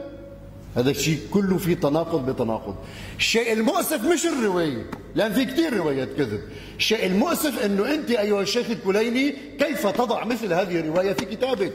هذا 0.76 0.90
الشيء 0.90 1.19
كله 1.30 1.59
في 1.59 1.75
تناقض 1.75 2.30
بتناقض. 2.30 2.75
الشيء 3.19 3.52
المؤسف 3.52 4.04
مش 4.04 4.26
الرواية 4.26 4.90
لأن 5.14 5.33
في 5.33 5.45
كثير 5.45 5.76
روايات 5.76 6.09
كذب. 6.19 6.40
الشيء 6.76 7.07
المؤسف 7.07 7.64
أنه 7.64 7.95
أنت 7.95 8.11
أيها 8.11 8.42
الشيخ 8.42 8.71
الكليني 8.71 9.35
كيف 9.59 9.87
تضع 9.87 10.25
مثل 10.25 10.52
هذه 10.52 10.80
الرواية 10.80 11.12
في 11.12 11.25
كتابك؟ 11.25 11.73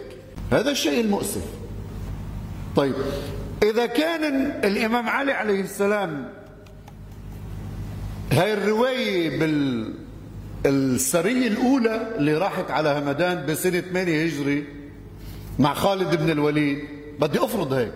هذا 0.51 0.71
الشيء 0.71 1.01
المؤسف. 1.01 1.43
طيب 2.75 2.93
إذا 3.63 3.85
كان 3.85 4.23
الإمام 4.63 5.09
علي 5.09 5.31
عليه 5.31 5.61
السلام 5.61 6.29
هاي 8.31 8.53
الرواية 8.53 9.39
بال 9.39 9.93
السرية 10.65 11.47
الأولى 11.47 12.15
اللي 12.17 12.37
راحت 12.37 12.71
على 12.71 12.89
همدان 12.89 13.45
بسنة 13.45 13.79
8 13.79 14.25
هجري 14.25 14.65
مع 15.59 15.73
خالد 15.73 16.15
بن 16.15 16.29
الوليد 16.29 16.79
بدي 17.19 17.39
أفرض 17.39 17.73
هيك. 17.73 17.93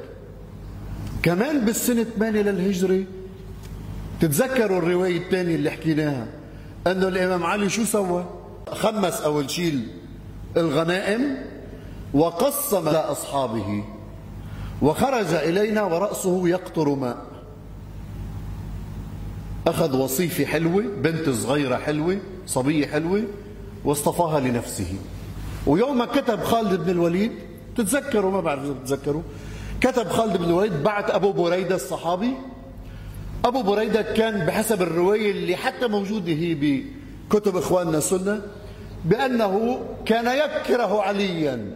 كمان 1.24 1.66
بالسنة 1.66 2.04
8 2.04 2.42
للهجرة 2.42 3.04
تتذكروا 4.22 4.78
الرواية 4.78 5.18
الثانية 5.18 5.56
اللي 5.56 5.72
حكيناها 5.72 6.28
أنه 6.88 7.08
الإمام 7.08 7.44
علي 7.44 7.70
شو 7.70 7.84
سوى؟ 7.84 8.25
خمس 8.72 9.22
أول 9.22 9.50
شيء 9.50 9.80
الغنائم 10.58 11.38
وقسم 12.13 12.89
لأصحابه 12.89 13.84
وخرج 14.81 15.33
إلينا 15.33 15.83
ورأسه 15.83 16.48
يقطر 16.48 16.89
ماء. 16.89 17.17
أخذ 19.67 19.98
وصيفة 19.98 20.45
حلوة 20.45 20.83
بنت 21.03 21.29
صغيرة 21.29 21.77
حلوة 21.77 22.17
صبية 22.48 22.88
حلوة 22.88 23.24
واصطفاها 23.86 24.39
لنفسه. 24.39 24.93
ويوم 25.67 26.03
كتب 26.03 26.43
خالد 26.43 26.83
بن 26.83 26.89
الوليد 26.89 27.31
تتذكروا؟ 27.77 28.31
ما 28.31 28.41
بعرف 28.41 28.63
إذا 28.63 28.74
بتتذكروا. 28.74 29.21
كتب 29.81 30.09
خالد 30.09 30.38
بن 30.38 30.45
الوليد 30.45 30.83
بعت 30.83 31.09
أبو 31.09 31.31
بريدة 31.31 31.75
الصحابي. 31.75 32.33
أبو 33.45 33.62
بريدة 33.62 34.01
كان 34.01 34.45
بحسب 34.45 34.81
الرواية 34.81 35.31
اللي 35.31 35.55
حتى 35.55 35.88
موجودة 35.88 36.31
هي 36.31 36.83
بكتب 37.29 37.57
إخواننا 37.57 37.98
السنة 37.98 38.41
بأنه 39.05 39.79
كان 40.05 40.38
يكره 40.38 41.01
عليا. 41.01 41.75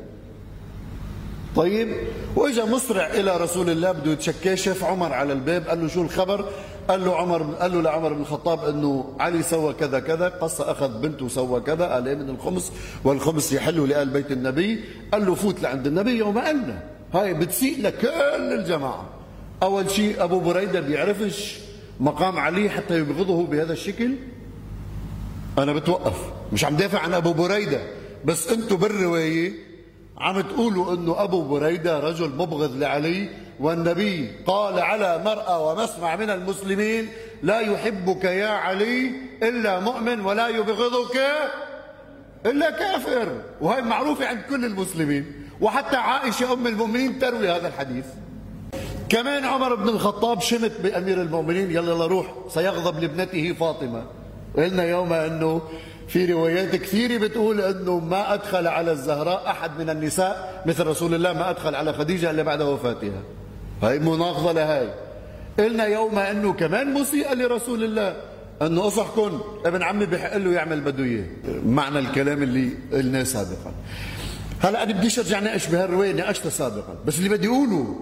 طيب 1.55 1.87
وإجا 2.35 2.65
مسرع 2.65 3.07
إلى 3.07 3.37
رسول 3.37 3.69
الله 3.69 3.91
بده 3.91 4.11
يتشكى 4.11 4.57
شاف 4.57 4.83
عمر 4.83 5.13
على 5.13 5.33
الباب 5.33 5.67
قال 5.67 5.81
له 5.81 5.87
شو 5.87 6.01
الخبر؟ 6.01 6.49
قال 6.87 7.05
له 7.05 7.15
عمر 7.15 7.43
قال 7.43 7.73
له 7.73 7.81
لعمر 7.81 8.13
بن 8.13 8.21
الخطاب 8.21 8.65
إنه 8.65 9.15
علي 9.19 9.43
سوى 9.43 9.73
كذا 9.73 9.99
كذا 9.99 10.29
قص 10.29 10.61
أخذ 10.61 11.01
بنته 11.01 11.25
وسوى 11.25 11.61
كذا 11.61 11.85
قال 11.85 12.07
إيه 12.07 12.15
من 12.15 12.29
الخمس 12.29 12.71
والخمس 13.03 13.53
يحل 13.53 13.89
لآل 13.89 14.09
بيت 14.09 14.31
النبي. 14.31 14.83
قال 15.11 15.25
له 15.25 15.35
فوت 15.35 15.61
لعند 15.61 15.87
النبي 15.87 16.11
يوم 16.11 16.37
قالنا 16.39 16.83
هاي 17.13 17.33
بتسيء 17.33 17.81
لكل 17.81 18.53
الجماعة. 18.59 19.09
أول 19.63 19.91
شيء 19.91 20.23
أبو 20.23 20.39
بريدة 20.39 20.79
بيعرفش 20.79 21.59
مقام 21.99 22.39
علي 22.39 22.69
حتى 22.69 22.99
يبغضه 22.99 23.45
بهذا 23.45 23.73
الشكل. 23.73 24.15
أنا 25.57 25.73
بتوقف 25.73 26.17
مش 26.53 26.65
عم 26.65 26.75
دافع 26.75 26.99
عن 26.99 27.13
أبو 27.13 27.33
بريدة 27.33 27.81
بس 28.25 28.47
أنتم 28.47 28.75
بالرواية 28.75 29.72
عم 30.23 30.41
تقولوا 30.41 30.93
أنه 30.93 31.23
أبو 31.23 31.41
بريدة 31.41 31.99
رجل 31.99 32.29
مبغض 32.29 32.75
لعلي 32.75 33.29
والنبي 33.59 34.31
قال 34.47 34.79
على 34.79 35.21
مرأة 35.25 35.67
ومسمع 35.67 36.15
من 36.15 36.29
المسلمين 36.29 37.09
لا 37.43 37.59
يحبك 37.59 38.23
يا 38.23 38.47
علي 38.47 39.11
إلا 39.43 39.79
مؤمن 39.79 40.19
ولا 40.19 40.47
يبغضك 40.47 41.19
إلا 42.45 42.69
كافر. 42.69 43.27
وهي 43.61 43.81
معروفة 43.81 44.27
عند 44.27 44.41
كل 44.49 44.65
المسلمين 44.65 45.49
وحتى 45.61 45.95
عائشة 45.95 46.53
أم 46.53 46.67
المؤمنين 46.67 47.19
تروي 47.19 47.51
هذا 47.51 47.67
الحديث. 47.67 48.05
كمان 49.09 49.45
عمر 49.45 49.75
بن 49.75 49.89
الخطاب 49.89 50.41
شمت 50.41 50.81
بأمير 50.83 51.21
المؤمنين 51.21 51.71
يلا 51.71 51.91
يلا 51.93 52.05
روح 52.05 52.25
سيغضب 52.49 52.99
لابنته 52.99 53.53
فاطمة. 53.59 54.03
قلنا 54.57 54.83
يوم 54.83 55.13
أنه 55.13 55.61
في 56.07 56.25
روايات 56.25 56.75
كثيرة 56.75 57.17
بتقول 57.17 57.61
أنه 57.61 57.99
ما 57.99 58.33
أدخل 58.33 58.67
على 58.67 58.91
الزهراء 58.91 59.47
أحد 59.47 59.71
من 59.79 59.89
النساء 59.89 60.63
مثل 60.65 60.87
رسول 60.87 61.15
الله 61.15 61.33
ما 61.33 61.49
أدخل 61.49 61.75
على 61.75 61.93
خديجة 61.93 62.31
إلا 62.31 62.43
بعد 62.43 62.61
وفاتها. 62.61 63.21
هاي 63.83 63.99
مناقضة 63.99 64.51
لهاي. 64.51 64.89
قلنا 65.59 65.85
يوم 65.85 66.19
أنه 66.19 66.53
كمان 66.53 66.93
مسيئة 66.93 67.33
لرسول 67.33 67.83
الله. 67.83 68.15
أنه 68.61 68.87
أصحكن 68.87 69.31
ابن 69.65 69.83
عمي 69.83 70.05
بحق 70.05 70.37
له 70.37 70.51
يعمل 70.51 70.81
بده 70.81 71.03
إياه. 71.03 71.25
معنى 71.65 71.99
الكلام 71.99 72.43
اللي 72.43 72.69
قلناه 72.93 73.23
سابقا. 73.23 73.71
هلا 74.59 74.83
أنا 74.83 74.93
بديش 74.93 75.19
أرجع 75.19 75.39
ناقش 75.39 75.67
بهالرواية 75.67 76.11
ناقشتها 76.11 76.49
سابقا. 76.49 76.95
بس 77.05 77.17
اللي 77.17 77.29
بدي 77.29 77.47
أقوله 77.47 77.99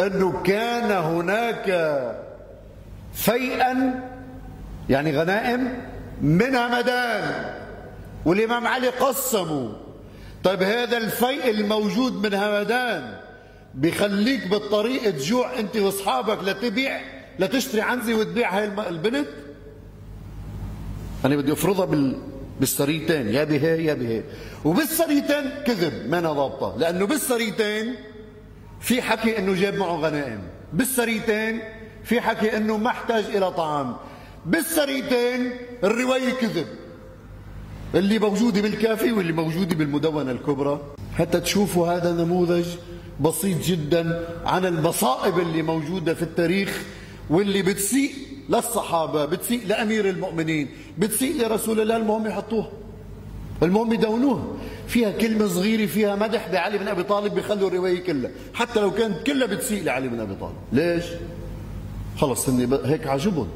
أنه 0.00 0.42
كان 0.42 0.90
هناك 0.90 1.66
فيئا 3.14 4.00
يعني 4.90 5.18
غنائم 5.18 5.68
من 6.22 6.56
همدان 6.56 7.54
والإمام 8.24 8.66
علي 8.66 8.88
قسموا 8.88 9.68
طيب 10.44 10.62
هذا 10.62 10.96
الفيء 10.96 11.50
الموجود 11.50 12.26
من 12.26 12.34
همدان 12.34 13.16
بخليك 13.74 14.46
بالطريق 14.46 15.10
تجوع 15.10 15.58
أنت 15.58 15.76
وأصحابك 15.76 16.44
لتبيع 16.44 17.00
لتشتري 17.38 17.80
عنزة 17.80 18.14
وتبيع 18.14 18.58
هاي 18.58 18.64
البنت؟ 18.64 19.26
أنا 21.24 21.36
بدي 21.36 21.52
أفرضها 21.52 21.84
بال 21.84 22.16
بالسريتين 22.60 23.28
يا 23.28 23.44
بهي 23.44 23.84
يا 23.84 23.94
بهي 23.94 24.22
وبالسريتين 24.64 25.50
كذب 25.66 26.08
ما 26.08 26.18
أنا 26.18 26.32
ضابطة. 26.32 26.76
لأنه 26.78 27.06
بالسريتين 27.06 27.94
في 28.80 29.02
حكي 29.02 29.38
إنه 29.38 29.54
جاب 29.54 29.74
معه 29.74 29.96
غنائم. 29.96 30.40
بالسريتين 30.72 31.60
في 32.04 32.20
حكي 32.20 32.56
إنه 32.56 32.76
ما 32.76 32.88
احتاج 32.88 33.24
إلى 33.24 33.52
طعام. 33.52 33.96
بالسريتين 34.46 35.50
الرواية 35.84 36.30
كذب. 36.30 36.66
اللي 37.94 38.18
موجوده 38.18 38.60
بالكافي 38.60 39.12
واللي 39.12 39.32
موجوده 39.32 39.76
بالمدونة 39.76 40.30
الكبرى. 40.30 40.80
حتى 41.14 41.40
تشوفوا 41.40 41.88
هذا 41.88 42.12
نموذج 42.12 42.66
بسيط 43.20 43.62
جدا 43.62 44.28
عن 44.46 44.66
المصائب 44.66 45.38
اللي 45.38 45.62
موجودة 45.62 46.14
في 46.14 46.22
التاريخ 46.22 46.82
واللي 47.30 47.62
بتسيء 47.62 48.12
للصحابة 48.48 49.24
بتسيء 49.24 49.66
لأمير 49.66 50.08
المؤمنين 50.08 50.68
بتسيء 50.98 51.46
لرسول 51.46 51.80
الله. 51.80 51.96
المهم 51.96 52.26
يحطوها. 52.26 52.70
المهم 53.62 53.92
يدونوها. 53.92 54.44
فيها 54.86 55.10
كلمة 55.10 55.48
صغيرة 55.48 55.86
فيها 55.86 56.16
مدح 56.16 56.48
بعلي 56.52 56.78
بن 56.78 56.88
أبي 56.88 57.02
طالب 57.02 57.34
بيخلوا 57.34 57.68
الرواية 57.68 58.04
كلها. 58.04 58.30
حتى 58.54 58.80
لو 58.80 58.90
كانت 58.90 59.22
كلها 59.26 59.46
بتسيء 59.46 59.82
لعلي 59.82 60.08
بن 60.08 60.20
أبي 60.20 60.34
طالب. 60.34 60.54
ليش؟ 60.72 61.04
خلص 62.18 62.48
هيك 62.84 63.06
عجبهم. 63.06 63.48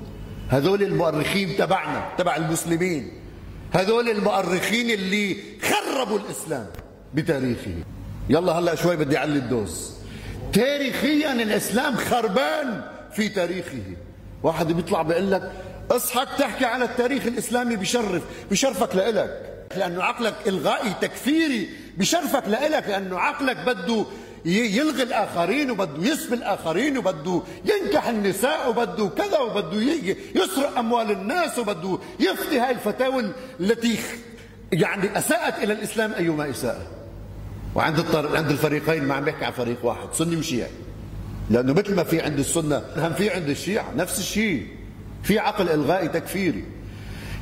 هذول 0.49 0.83
المؤرخين 0.83 1.57
تبعنا 1.57 2.09
تبع 2.19 2.37
المسلمين. 2.37 3.11
هذول 3.73 4.09
المؤرخين 4.09 4.91
اللي 4.91 5.37
خربوا 5.63 6.19
الإسلام 6.19 6.67
بتاريخه 7.15 7.75
يلا 8.29 8.53
هلا 8.53 8.75
شوي 8.75 8.97
بدي 8.97 9.19
أعلي 9.19 9.39
الدوز 9.39 9.91
تاريخيا 10.53 11.33
الإسلام 11.33 11.97
خربان 11.97 12.81
في 13.13 13.29
تاريخه. 13.29 13.83
واحد 14.43 14.73
بيطلع 14.73 15.03
بيقول 15.03 15.31
لك 15.31 15.53
اصحك 15.91 16.29
تحكي 16.39 16.65
على 16.65 16.85
التاريخ 16.85 17.27
الإسلامي 17.27 17.77
بشرف 17.77 18.23
بشرفك 18.51 18.97
لإلك 18.97 19.51
لأنه 19.77 20.03
عقلك 20.03 20.35
إلغائي 20.47 20.95
تكفيري 21.01 21.69
بشرفك 21.99 22.43
لإلك 22.49 22.89
لأنه 22.89 23.19
عقلك 23.19 23.57
بده 23.57 24.05
يلغي 24.45 25.03
الآخرين 25.03 25.71
وبده 25.71 26.13
يسبي 26.13 26.35
الآخرين 26.35 26.99
وبده 26.99 27.43
ينكح 27.65 28.09
النساء 28.09 28.71
وبده 28.71 29.09
كذا 29.09 29.39
وبده 29.39 29.81
يسرق 30.35 30.79
أموال 30.79 31.11
الناس 31.11 31.59
وبده 31.59 31.99
يفتي 32.21 32.59
هاي 32.59 32.71
الفتاوى 32.71 33.31
التي 33.61 33.99
يعني 34.73 35.19
أساءت 35.19 35.65
إلى 35.65 35.73
الإسلام 35.73 36.13
أيما 36.13 36.51
إساءة 36.51 36.87
وعند 37.75 37.99
الطر... 37.99 38.37
عند 38.37 38.51
الفريقين 38.51 39.05
ما 39.05 39.15
عم 39.15 39.25
بيحكي 39.25 39.45
عن 39.45 39.53
فريق 39.53 39.85
واحد 39.85 40.09
سني 40.13 40.37
وشيعي 40.37 40.71
لأنه 41.51 41.73
مثل 41.73 41.95
ما 41.95 42.05
في 42.05 42.21
عند 42.21 42.39
السنة 42.39 42.83
هم 42.97 43.13
في 43.13 43.31
عند 43.31 43.49
الشيعة 43.49 43.93
نفس 43.97 44.19
الشيء. 44.19 44.67
في 45.23 45.39
عقل 45.39 45.69
إلغائي 45.69 46.09
تكفيري. 46.09 46.65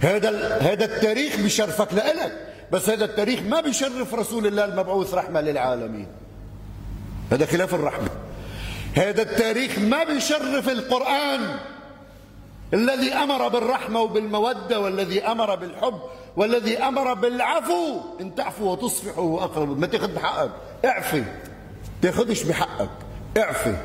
هذا 0.01 0.59
هذا 0.59 0.85
التاريخ 0.85 1.41
بشرفك 1.41 1.95
لإلك 1.95 2.33
بس 2.73 2.89
هذا 2.89 3.05
التاريخ 3.05 3.41
ما 3.43 3.61
بيشرف 3.61 4.15
رسول 4.15 4.47
الله 4.47 4.65
المبعوث 4.65 5.15
رحمة 5.15 5.41
للعالمين. 5.41 6.07
هذا 7.33 7.47
خلاف 7.47 7.75
الرحمة. 7.75 8.09
هذا 8.95 9.23
التاريخ 9.23 9.79
ما 9.79 10.05
بيشرف 10.05 10.69
القرآن 10.69 11.57
الذي 12.75 13.13
أمر 13.13 13.49
بالرحمة 13.49 14.01
وبالمودة 14.01 14.81
والذي 14.81 15.23
أمر 15.23 15.55
بالحب 15.55 16.01
والذي 16.37 16.79
أمر 16.79 17.15
بالعفو. 17.15 18.01
إن 18.21 18.35
تعفوا 18.35 18.73
وتصفحوا 18.73 19.45
أقرب. 19.45 19.79
ما 19.79 19.87
تاخذ 19.87 20.15
بحقك. 20.15 20.51
اعفي. 20.85 21.25
تاخذش 22.03 22.43
بحقك. 22.43 22.91
اعفي. 23.39 23.77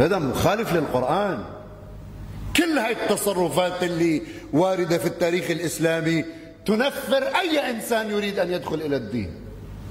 هذا 0.00 0.18
مخالف 0.18 0.72
للقرآن. 0.72 1.44
كل 2.56 2.78
هاي 2.78 2.92
التصرفات 2.92 3.82
اللي 3.82 4.22
واردة 4.52 4.98
في 4.98 5.06
التاريخ 5.06 5.50
الإسلامي 5.50 6.24
تنفر 6.66 7.22
أي 7.22 7.70
إنسان 7.70 8.10
يريد 8.10 8.38
أن 8.38 8.52
يدخل 8.52 8.74
إلى 8.74 8.96
الدين. 8.96 9.45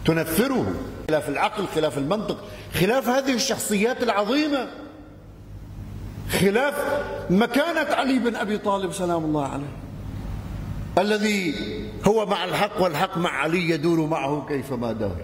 تنفره. 0.06 0.74
خلاف 1.10 1.30
العقل 1.30 1.68
خلاف 1.68 1.98
المنطق 1.98 2.38
خلاف 2.74 3.10
هذه 3.10 3.34
الشخصيات 3.34 4.04
العظيمة. 4.04 4.68
خلاف 6.30 6.74
مكانة 7.30 7.96
علي 7.96 8.20
بن 8.20 8.36
أبي 8.36 8.58
طالب 8.58 8.92
سلام 8.94 9.26
الله 9.26 9.46
عليه. 9.48 9.72
الذي 10.98 11.56
هو 12.08 12.26
مع 12.26 12.46
الحق 12.46 12.82
والحق 12.82 13.18
مع 13.18 13.30
علي 13.30 13.70
يدور 13.70 14.08
معه 14.08 14.46
كيفما 14.50 14.92
دار 14.92 15.16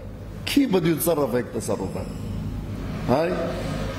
كيف 0.46 0.74
بده 0.74 0.90
يتصرف 0.90 1.36
هيك 1.36 1.46
تصرفات 1.56 2.06
هاي؟ 3.10 3.34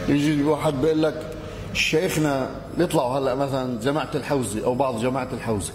يجي 0.08 0.42
واحد 0.42 0.74
بيقول 0.74 1.02
لك 1.02 1.36
شيخنا 1.74 2.50
بيطلعوا 2.78 3.18
هلأ 3.18 3.34
مثلا 3.34 3.80
جماعة 3.80 4.10
الحوزه 4.14 4.64
أو 4.64 4.74
بعض 4.74 5.00
جماعة 5.00 5.28
الحوزه 5.32 5.72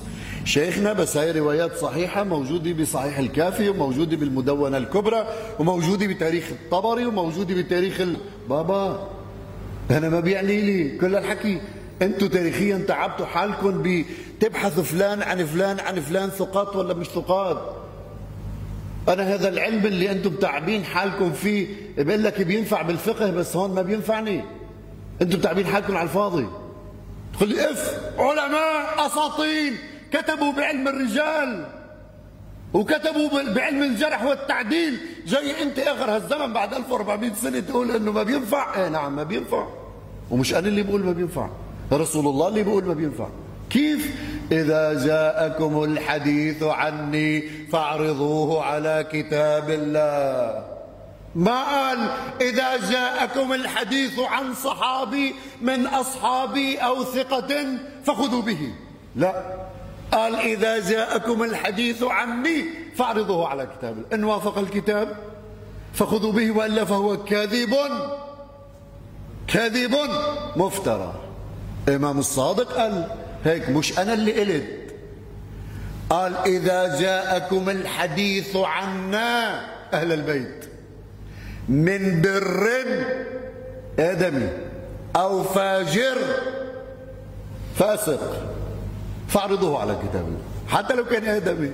شيخنا 0.48 0.94
بس 0.94 1.18
هاي 1.18 1.32
روايات 1.32 1.78
صحيحة 1.78 2.24
موجودة 2.24 2.74
بصحيح 2.74 3.18
الكافي 3.18 3.70
وموجودة 3.70 4.18
بالمدونة 4.18 4.78
الكبرى 4.78 5.28
وموجودة 5.60 6.08
بتاريخ 6.08 6.44
الطبري 6.52 7.06
وموجودة 7.06 7.56
بتاريخ 7.56 8.02
ال... 8.02 8.18
بابا 8.50 9.08
أنا 9.92 10.10
ما 10.10 10.20
بيعني 10.20 10.62
لي 10.62 10.98
كل 10.98 11.16
الحكي. 11.16 11.62
أنتم 12.02 12.28
تاريخيا 12.28 12.86
تعبتوا 12.88 13.26
حالكم 13.26 13.84
بتبحثوا 14.40 14.84
فلان 14.84 15.22
عن 15.22 15.46
فلان 15.46 15.80
عن 15.80 16.00
فلان 16.00 16.30
ثقات 16.30 16.76
ولا 16.76 16.94
مش 16.94 17.08
ثقات. 17.08 17.76
أنا 19.10 19.34
هذا 19.34 19.50
العلم 19.50 19.86
اللي 19.86 20.12
أنتم 20.12 20.36
تعبين 20.36 20.84
حالكم 20.84 21.34
فيه 21.34 21.68
بقول 21.98 22.24
لك 22.24 22.42
بينفع 22.42 22.82
بالفقه 22.82 23.32
بس 23.32 23.56
هون 23.56 23.76
ما 23.76 23.82
بينفعني. 23.82 24.44
أنتم 25.22 25.40
تعبين 25.40 25.66
حالكم 25.66 25.98
على 25.98 26.04
الفاضي. 26.04 26.48
تقول 27.38 27.50
لي 27.50 27.72
إف 27.72 28.00
علماء 28.18 29.06
اساطين 29.06 29.74
كتبوا 30.12 30.54
بعلم 30.54 30.88
الرجال 30.88 31.66
وكتبوا 32.74 33.30
بعلم 33.56 33.84
الجرح 33.84 34.24
والتعديل. 34.24 35.00
جاي 35.26 35.64
انت 35.64 35.80
اخر 35.80 36.16
هالزمن 36.16 36.54
بعد 36.54 36.74
1400 36.74 37.34
سنة 37.34 37.60
تقول 37.60 37.92
إنه 37.92 38.12
ما 38.12 38.24
بينفع. 38.24 38.76
إيه 38.76 38.88
نعم 38.88 39.16
ما 39.16 39.24
بينفع. 39.24 39.68
ومش 40.32 40.54
أنا 40.54 40.68
اللي 40.68 40.84
بقول 40.84 41.06
ما 41.06 41.12
بينفع 41.12 41.50
رسول 41.92 42.28
الله 42.28 42.48
اللي 42.48 42.64
بيقول 42.64 42.86
ما 42.86 42.94
بينفع. 42.94 43.28
كيف؟ 43.70 44.16
إذا 44.52 45.06
جاءكم 45.06 45.84
الحديث 45.84 46.64
عني 46.64 47.50
فاعرضوه 47.72 48.64
على 48.64 49.08
كتاب 49.12 49.70
الله. 49.70 50.66
ما 51.36 51.64
قال 51.64 52.10
إذا 52.42 52.90
جاءكم 52.92 53.54
الحديث 53.54 54.20
عن 54.20 54.54
صحابي 54.54 55.36
من 55.62 55.88
أصحابي 55.88 56.78
أو 56.78 57.04
ثقة 57.04 57.78
فخذوا 58.06 58.42
به. 58.42 58.74
لا. 59.16 59.44
قال 60.18 60.36
إذا 60.36 60.90
جاءكم 60.90 61.44
الحديث 61.44 62.04
عني 62.04 62.66
فاعرضوه 62.96 63.48
على 63.48 63.68
كتاب 63.78 63.98
إن 64.14 64.24
وافق 64.24 64.58
الكتاب 64.58 65.18
فخذوا 65.94 66.32
به 66.32 66.52
وإلا 66.52 66.86
فهو 66.86 67.24
كاذب 67.24 67.76
كاذب 69.48 69.96
مفترى. 70.56 71.14
إمام 71.90 72.20
الصادق 72.20 72.74
قال 72.74 73.08
هيك 73.46 73.70
مش 73.70 74.00
أنا 74.00 74.14
اللي 74.14 74.40
قلت. 74.40 74.94
قال 76.10 76.36
إذا 76.36 77.00
جاءكم 77.00 77.70
الحديث 77.70 78.56
عنا 78.56 79.66
أهل 79.94 80.12
البيت 80.12 80.66
من 81.70 82.22
بر 82.22 82.70
آدمي 84.00 84.50
أو 85.16 85.44
فاجر 85.44 86.18
فاسق. 87.76 88.57
فاعرضوه 89.28 89.82
على 89.82 89.96
كتاب 89.96 90.26
الله 90.28 90.42
حتى 90.68 90.96
لو 90.96 91.06
كان 91.06 91.26
آدمي. 91.26 91.72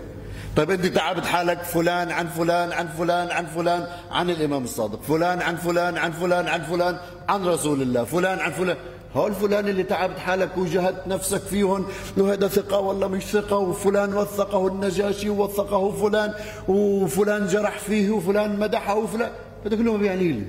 طيب 0.55 0.71
أنت 0.71 0.85
تعبت 0.85 1.25
حالك 1.25 1.61
فلان 1.63 2.11
عن 2.11 2.27
فلان 2.27 2.71
عن 2.71 2.87
فلان 2.87 3.31
عن 3.31 3.45
فلان 3.45 3.87
عن 4.11 4.29
الإمام 4.29 4.63
الصادق. 4.63 5.01
فلان 5.01 5.41
عن 5.41 5.55
فلان 5.55 5.97
عن 5.97 6.11
فلان 6.11 6.47
عن 6.47 6.61
فلان 6.61 6.97
عن 7.29 7.45
رسول 7.45 7.81
الله. 7.81 8.03
فلان 8.03 8.39
عن 8.39 8.51
فلان. 8.51 8.77
هول 9.15 9.33
فلان 9.33 9.67
اللي 9.67 9.83
تعبت 9.83 10.19
حالك 10.19 10.57
وجهدت 10.57 11.07
نفسك 11.07 11.41
فيهم 11.41 11.85
وهذا 12.17 12.47
ثقة 12.47 12.79
ولا 12.79 13.07
مش 13.07 13.23
ثقة. 13.23 13.57
وفلان 13.57 14.13
وثقه 14.13 14.67
النجاشي 14.67 15.29
ووثقه 15.29 15.91
فلان. 15.91 16.33
وفلان 16.67 17.47
جرح 17.47 17.79
فيه 17.79 18.11
وفلان 18.11 18.59
مدحه 18.59 18.95
وفلان. 18.95 19.31
هذا 19.65 19.75
كله 19.75 19.91
ما 19.91 19.97
بيعني 19.97 20.31
لي 20.31 20.43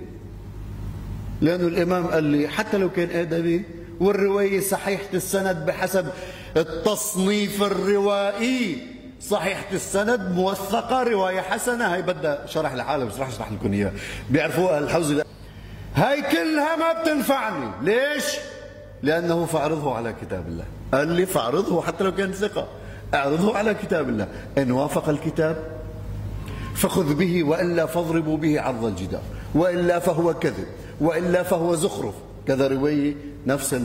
لأنه 1.40 1.66
الإمام 1.66 2.06
قال 2.06 2.24
لي 2.24 2.48
حتى 2.48 2.76
لو 2.76 2.90
كان 2.90 3.10
آدمي 3.10 3.62
والرواية 4.00 4.60
صحيحة 4.60 5.08
السند 5.14 5.66
بحسب 5.66 6.06
التصنيف 6.56 7.62
الروائي. 7.62 8.94
صحيحة 9.20 9.72
السند 9.72 10.20
موثقة 10.20 11.02
رواية 11.02 11.40
حسنة. 11.40 11.94
هاي 11.94 12.02
بدها 12.02 12.46
شرح 12.46 12.74
لحالها 12.74 13.06
بس 13.06 13.18
رح 13.18 13.28
أشرح 13.28 13.52
لكم 13.52 13.72
اياها 13.72 13.92
بيعرفوها 14.30 14.78
الحوزة 14.78 15.24
هاي 15.94 16.22
كلها 16.22 16.76
ما 16.76 17.02
بتنفعني. 17.02 17.70
ليش؟ 17.82 18.24
لأنه 19.02 19.44
فأعرضه 19.44 19.94
على 19.94 20.14
كتاب 20.22 20.48
الله. 20.48 20.64
قال 20.94 21.08
لي 21.08 21.26
فأعرضه 21.26 21.82
حتى 21.82 22.04
لو 22.04 22.14
كان 22.14 22.32
ثقة. 22.32 22.68
أعرضه 23.14 23.56
على 23.56 23.74
كتاب 23.74 24.08
الله. 24.08 24.28
إن 24.58 24.70
وافق 24.70 25.08
الكتاب 25.08 25.56
فخذ 26.74 27.14
به 27.14 27.44
وإلا 27.44 27.86
فاضربوا 27.86 28.36
به 28.36 28.60
عرض 28.60 28.84
الجدار. 28.84 29.22
وإلا 29.54 29.98
فهو 29.98 30.34
كذب. 30.34 30.66
وإلا 31.00 31.42
فهو 31.42 31.74
زخرف. 31.74 32.14
كذا 32.48 32.68
رواية 32.68 33.14
نفس 33.46 33.80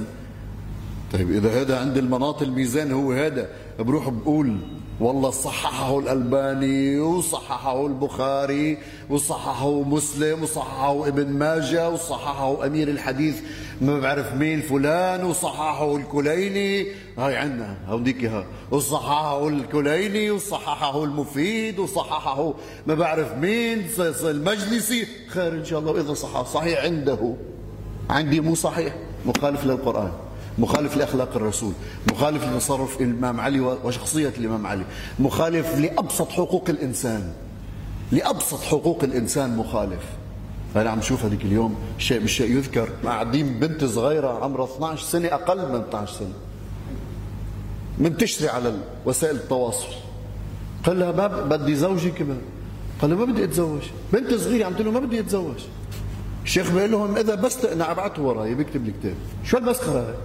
طيب 1.14 1.32
إذا 1.32 1.62
هذا 1.62 1.80
عند 1.80 1.98
المناط 1.98 2.42
الميزان 2.42 2.92
هو 2.92 3.12
هذا. 3.12 3.50
بروح 3.80 4.10
بقول 4.10 4.58
والله 5.00 5.30
صححه 5.30 6.00
الألباني 6.00 7.00
وصححه 7.00 7.86
البخاري 7.86 8.78
وصححه 9.10 9.84
مسلم 9.84 10.44
وصححه 10.44 11.08
ابن 11.08 11.28
ماجه 11.28 11.90
وصححه 11.90 12.66
أمير 12.66 12.88
الحديث 12.88 13.36
ما 13.82 14.00
بعرف 14.00 14.34
مين 14.34 14.62
فلان 14.62 15.24
وصححه 15.24 15.96
الكليني. 15.96 16.88
هاي 17.18 17.36
عندنا 17.36 17.78
هوديك 17.88 18.26
ها. 18.26 18.46
وصححه 18.72 19.48
الكليني 19.48 20.32
وصححه 20.32 21.04
المفيد 21.04 21.80
وصححه 21.80 22.54
ما 22.88 22.94
بعرف 22.94 23.38
مين 23.38 23.88
المجلسي. 24.24 25.08
خير 25.28 25.54
إن 25.54 25.66
شاء 25.66 25.80
الله 25.80 25.92
وإذا 25.92 26.14
صحح 26.14 26.46
صحيح 26.46 26.84
عنده. 26.84 27.36
عندي 28.10 28.40
مو 28.42 28.56
صحيح 28.56 28.96
مخالف 29.26 29.66
للقرآن. 29.66 30.12
مخالف 30.60 30.98
لأخلاق 30.98 31.36
الرسول 31.36 31.74
مخالف 32.12 32.44
لتصرف 32.44 33.02
الإمام 33.02 33.40
علي 33.40 33.60
وشخصية 33.60 34.34
الإمام 34.38 34.68
علي 34.68 34.84
مخالف 35.20 35.78
لأبسط 35.78 36.30
حقوق 36.30 36.70
الإنسان 36.70 37.32
لأبسط 38.12 38.62
حقوق 38.62 39.04
الإنسان 39.04 39.58
مخالف. 39.58 40.04
أنا 40.76 40.90
عم 40.90 41.02
شوف 41.02 41.26
هذيك 41.26 41.46
اليوم 41.46 41.76
شيء 41.98 42.20
بالشيء 42.20 42.52
يذكر. 42.58 42.90
قاعدين 43.06 43.60
بنت 43.60 43.86
صغيرة 43.86 44.44
عمرها 44.44 44.66
12 44.66 45.06
سنة 45.06 45.28
أقل 45.28 45.72
من 45.72 45.76
12 45.76 46.14
سنة. 46.14 46.34
منتشره 47.98 48.50
على 48.50 48.74
وسائل 49.06 49.36
التواصل. 49.36 49.88
قال 50.84 51.00
لها 51.00 51.12
ما 51.12 51.28
بدي 51.28 51.76
زوجي 51.76 52.12
كمان. 52.12 52.42
قال 53.02 53.16
ما 53.16 53.26
بدي 53.26 53.44
أتزوج. 53.44 53.82
بنت 54.14 54.34
صغيرة 54.34 54.66
عم 54.66 54.74
تقول 54.74 54.86
له 54.86 54.92
ما 54.92 55.00
بدي 55.00 55.20
أتزوج. 55.20 55.58
الشيخ 56.44 56.72
بيقول 56.72 56.92
لهم 56.92 57.18
إذا 57.18 57.36
بس 57.36 57.66
أنا 57.66 57.92
أبعته 57.92 58.22
وراي 58.22 58.56
بيكتب 58.56 58.88
الكتاب 58.88 59.16
شو 59.46 59.58
المسخره 59.58 60.00
هاي؟ 60.00 60.16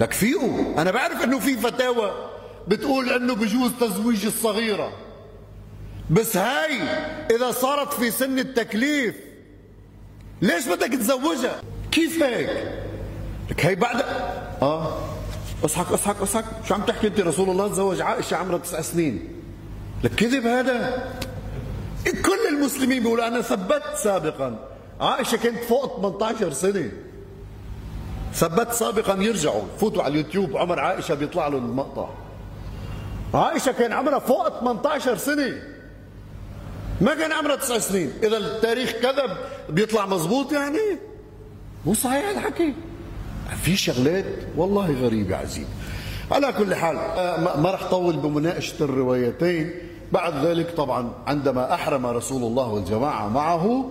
لك 0.00 0.12
فيقوا 0.12 0.82
أنا 0.82 0.90
بعرف 0.90 1.24
إنه 1.24 1.38
في 1.38 1.56
فتاوى 1.56 2.30
بتقول 2.68 3.08
إنه 3.08 3.34
بجوز 3.34 3.70
تزويج 3.80 4.26
الصغيرة. 4.26 4.92
بس 6.10 6.36
هاي 6.36 6.82
إذا 7.36 7.50
صارت 7.50 7.92
في 7.92 8.10
سن 8.10 8.38
التكليف 8.38 9.14
ليش 10.42 10.68
بدك 10.68 10.88
تزوجها؟ 10.88 11.60
كيف 11.92 12.22
هيك؟ 12.22 12.50
لك 13.50 13.66
هي 13.66 13.74
بعد 13.74 14.02
آه. 14.62 14.98
اصحك 15.64 15.92
اصحك 15.92 16.16
اصحك 16.20 16.44
شو 16.68 16.74
عم 16.74 16.82
تحكي 16.82 17.06
أنت؟ 17.06 17.20
رسول 17.20 17.50
الله 17.50 17.68
تزوج 17.68 18.00
عائشة 18.00 18.36
عمرها 18.36 18.58
تسع 18.58 18.80
سنين. 18.80 19.28
لك 20.04 20.14
كذب 20.14 20.46
هذا؟ 20.46 21.04
كل 22.04 22.56
المسلمين 22.56 23.02
بيقولوا 23.02 23.28
أنا 23.28 23.42
ثبت 23.42 23.82
سابقا. 23.96 24.68
عائشة 25.00 25.36
كانت 25.36 25.64
فوق 25.64 25.96
18 25.96 26.52
سنة. 26.52 26.90
ثبت 28.34 28.72
سابقا 28.72 29.22
يرجعوا 29.22 29.62
فوتوا 29.80 30.02
على 30.02 30.12
اليوتيوب 30.12 30.56
عمر 30.56 30.80
عائشة 30.80 31.14
بيطلع 31.14 31.48
له 31.48 31.58
المقطع. 31.58 32.08
عائشة 33.34 33.72
كان 33.72 33.92
عمرها 33.92 34.18
فوق 34.18 34.60
18 34.60 35.16
سنة. 35.16 35.62
ما 37.00 37.14
كان 37.14 37.32
عمرها 37.32 37.56
تسع 37.56 37.78
سنين. 37.78 38.12
إذا 38.22 38.36
التاريخ 38.36 38.92
كذب 38.92 39.36
بيطلع 39.68 40.06
مزبوط 40.06 40.52
يعني؟ 40.52 40.98
مو 41.86 41.94
صحيح 41.94 42.28
الحكي. 42.28 42.74
في 43.62 43.76
شغلات 43.76 44.24
والله 44.56 44.92
غريبة 45.02 45.36
عزيز. 45.36 45.66
على 46.30 46.52
كل 46.52 46.74
حال 46.74 46.96
آه، 46.96 47.56
ما 47.60 47.70
رح 47.70 47.90
طول 47.90 48.16
بمناقشة 48.16 48.84
الروايتين. 48.84 49.74
بعد 50.12 50.46
ذلك 50.46 50.70
طبعا 50.76 51.12
عندما 51.26 51.74
أحرم 51.74 52.06
رسول 52.06 52.42
الله 52.42 52.68
والجماعة 52.68 53.28
معه 53.28 53.90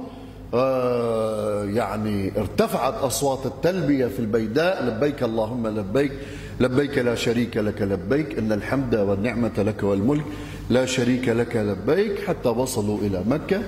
يعني 1.75 2.31
ارتفعت 2.38 2.93
أصوات 2.93 3.45
التلبية 3.45 4.07
في 4.07 4.19
البيداء. 4.19 4.83
لبيك 4.86 5.23
اللهم 5.23 5.67
لبيك 5.67 6.12
لبيك 6.60 6.97
لا 6.97 7.15
شريك 7.15 7.57
لك 7.57 7.81
لبيك. 7.81 8.38
إن 8.38 8.51
الحمد 8.51 8.95
والنعمة 8.95 9.51
لك 9.57 9.83
والملك 9.83 10.25
لا 10.69 10.86
شريك 10.86 11.29
لك 11.29 11.55
لبيك. 11.55 12.25
حتى 12.27 12.49
وصلوا 12.49 12.99
إلى 12.99 13.23
مكة. 13.27 13.62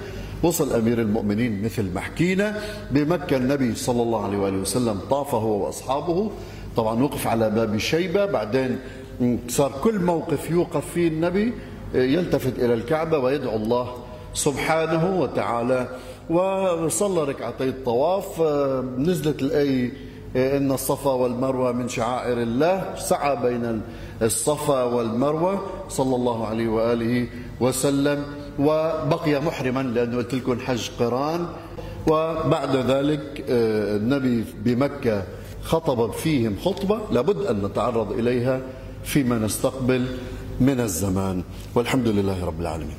وصل 0.43 0.75
أمير 0.75 1.01
المؤمنين 1.01 1.63
مثل 1.63 1.93
ما 1.93 1.99
حكينا. 1.99 2.61
بمكة 2.91 3.37
النبي 3.37 3.75
صلى 3.75 4.01
الله 4.01 4.25
عليه 4.25 4.37
وآله 4.37 4.57
وسلم 4.57 4.99
طاف 5.09 5.35
هو 5.35 5.65
وأصحابه. 5.65 6.31
طبعا 6.75 7.03
وقف 7.03 7.27
على 7.27 7.49
باب 7.49 7.77
شيبة. 7.77 8.25
بعدين 8.25 8.79
صار 9.47 9.71
كل 9.83 9.99
موقف 9.99 10.51
يوقف 10.51 10.85
فيه 10.93 11.07
النبي 11.07 11.53
يلتفت 11.93 12.59
إلى 12.59 12.73
الكعبة 12.73 13.17
ويدعو 13.17 13.55
الله 13.55 13.87
سبحانه 14.33 15.19
وتعالى 15.19 15.87
وصلى 16.29 17.23
ركعتي 17.23 17.69
الطواف. 17.69 18.41
نزلت 18.97 19.41
الآية 19.41 19.93
إن 20.35 20.71
الصفا 20.71 21.11
والمروة 21.11 21.71
من 21.71 21.89
شعائر 21.89 22.41
الله. 22.41 22.95
سعى 22.95 23.35
بين 23.35 23.81
الصفا 24.21 24.83
والمروة 24.83 25.61
صلى 25.89 26.15
الله 26.15 26.47
عليه 26.47 26.67
وآله 26.67 27.27
وسلم. 27.61 28.23
وبقي 28.59 29.41
محرما 29.41 29.81
لأنه 29.81 30.17
قلت 30.17 30.33
لكم 30.33 30.59
حج 30.59 30.89
قران. 30.99 31.45
وبعد 32.07 32.75
ذلك 32.75 33.43
النبي 33.49 34.45
بمكة 34.63 35.23
خطب 35.63 36.11
فيهم 36.11 36.55
خطبة 36.65 36.99
لابد 37.11 37.45
أن 37.45 37.65
نتعرض 37.65 38.11
إليها 38.11 38.61
فيما 39.03 39.37
نستقبل 39.39 40.05
من 40.59 40.79
الزمان. 40.79 41.43
والحمد 41.75 42.07
لله 42.07 42.45
رب 42.45 42.61
العالمين. 42.61 42.97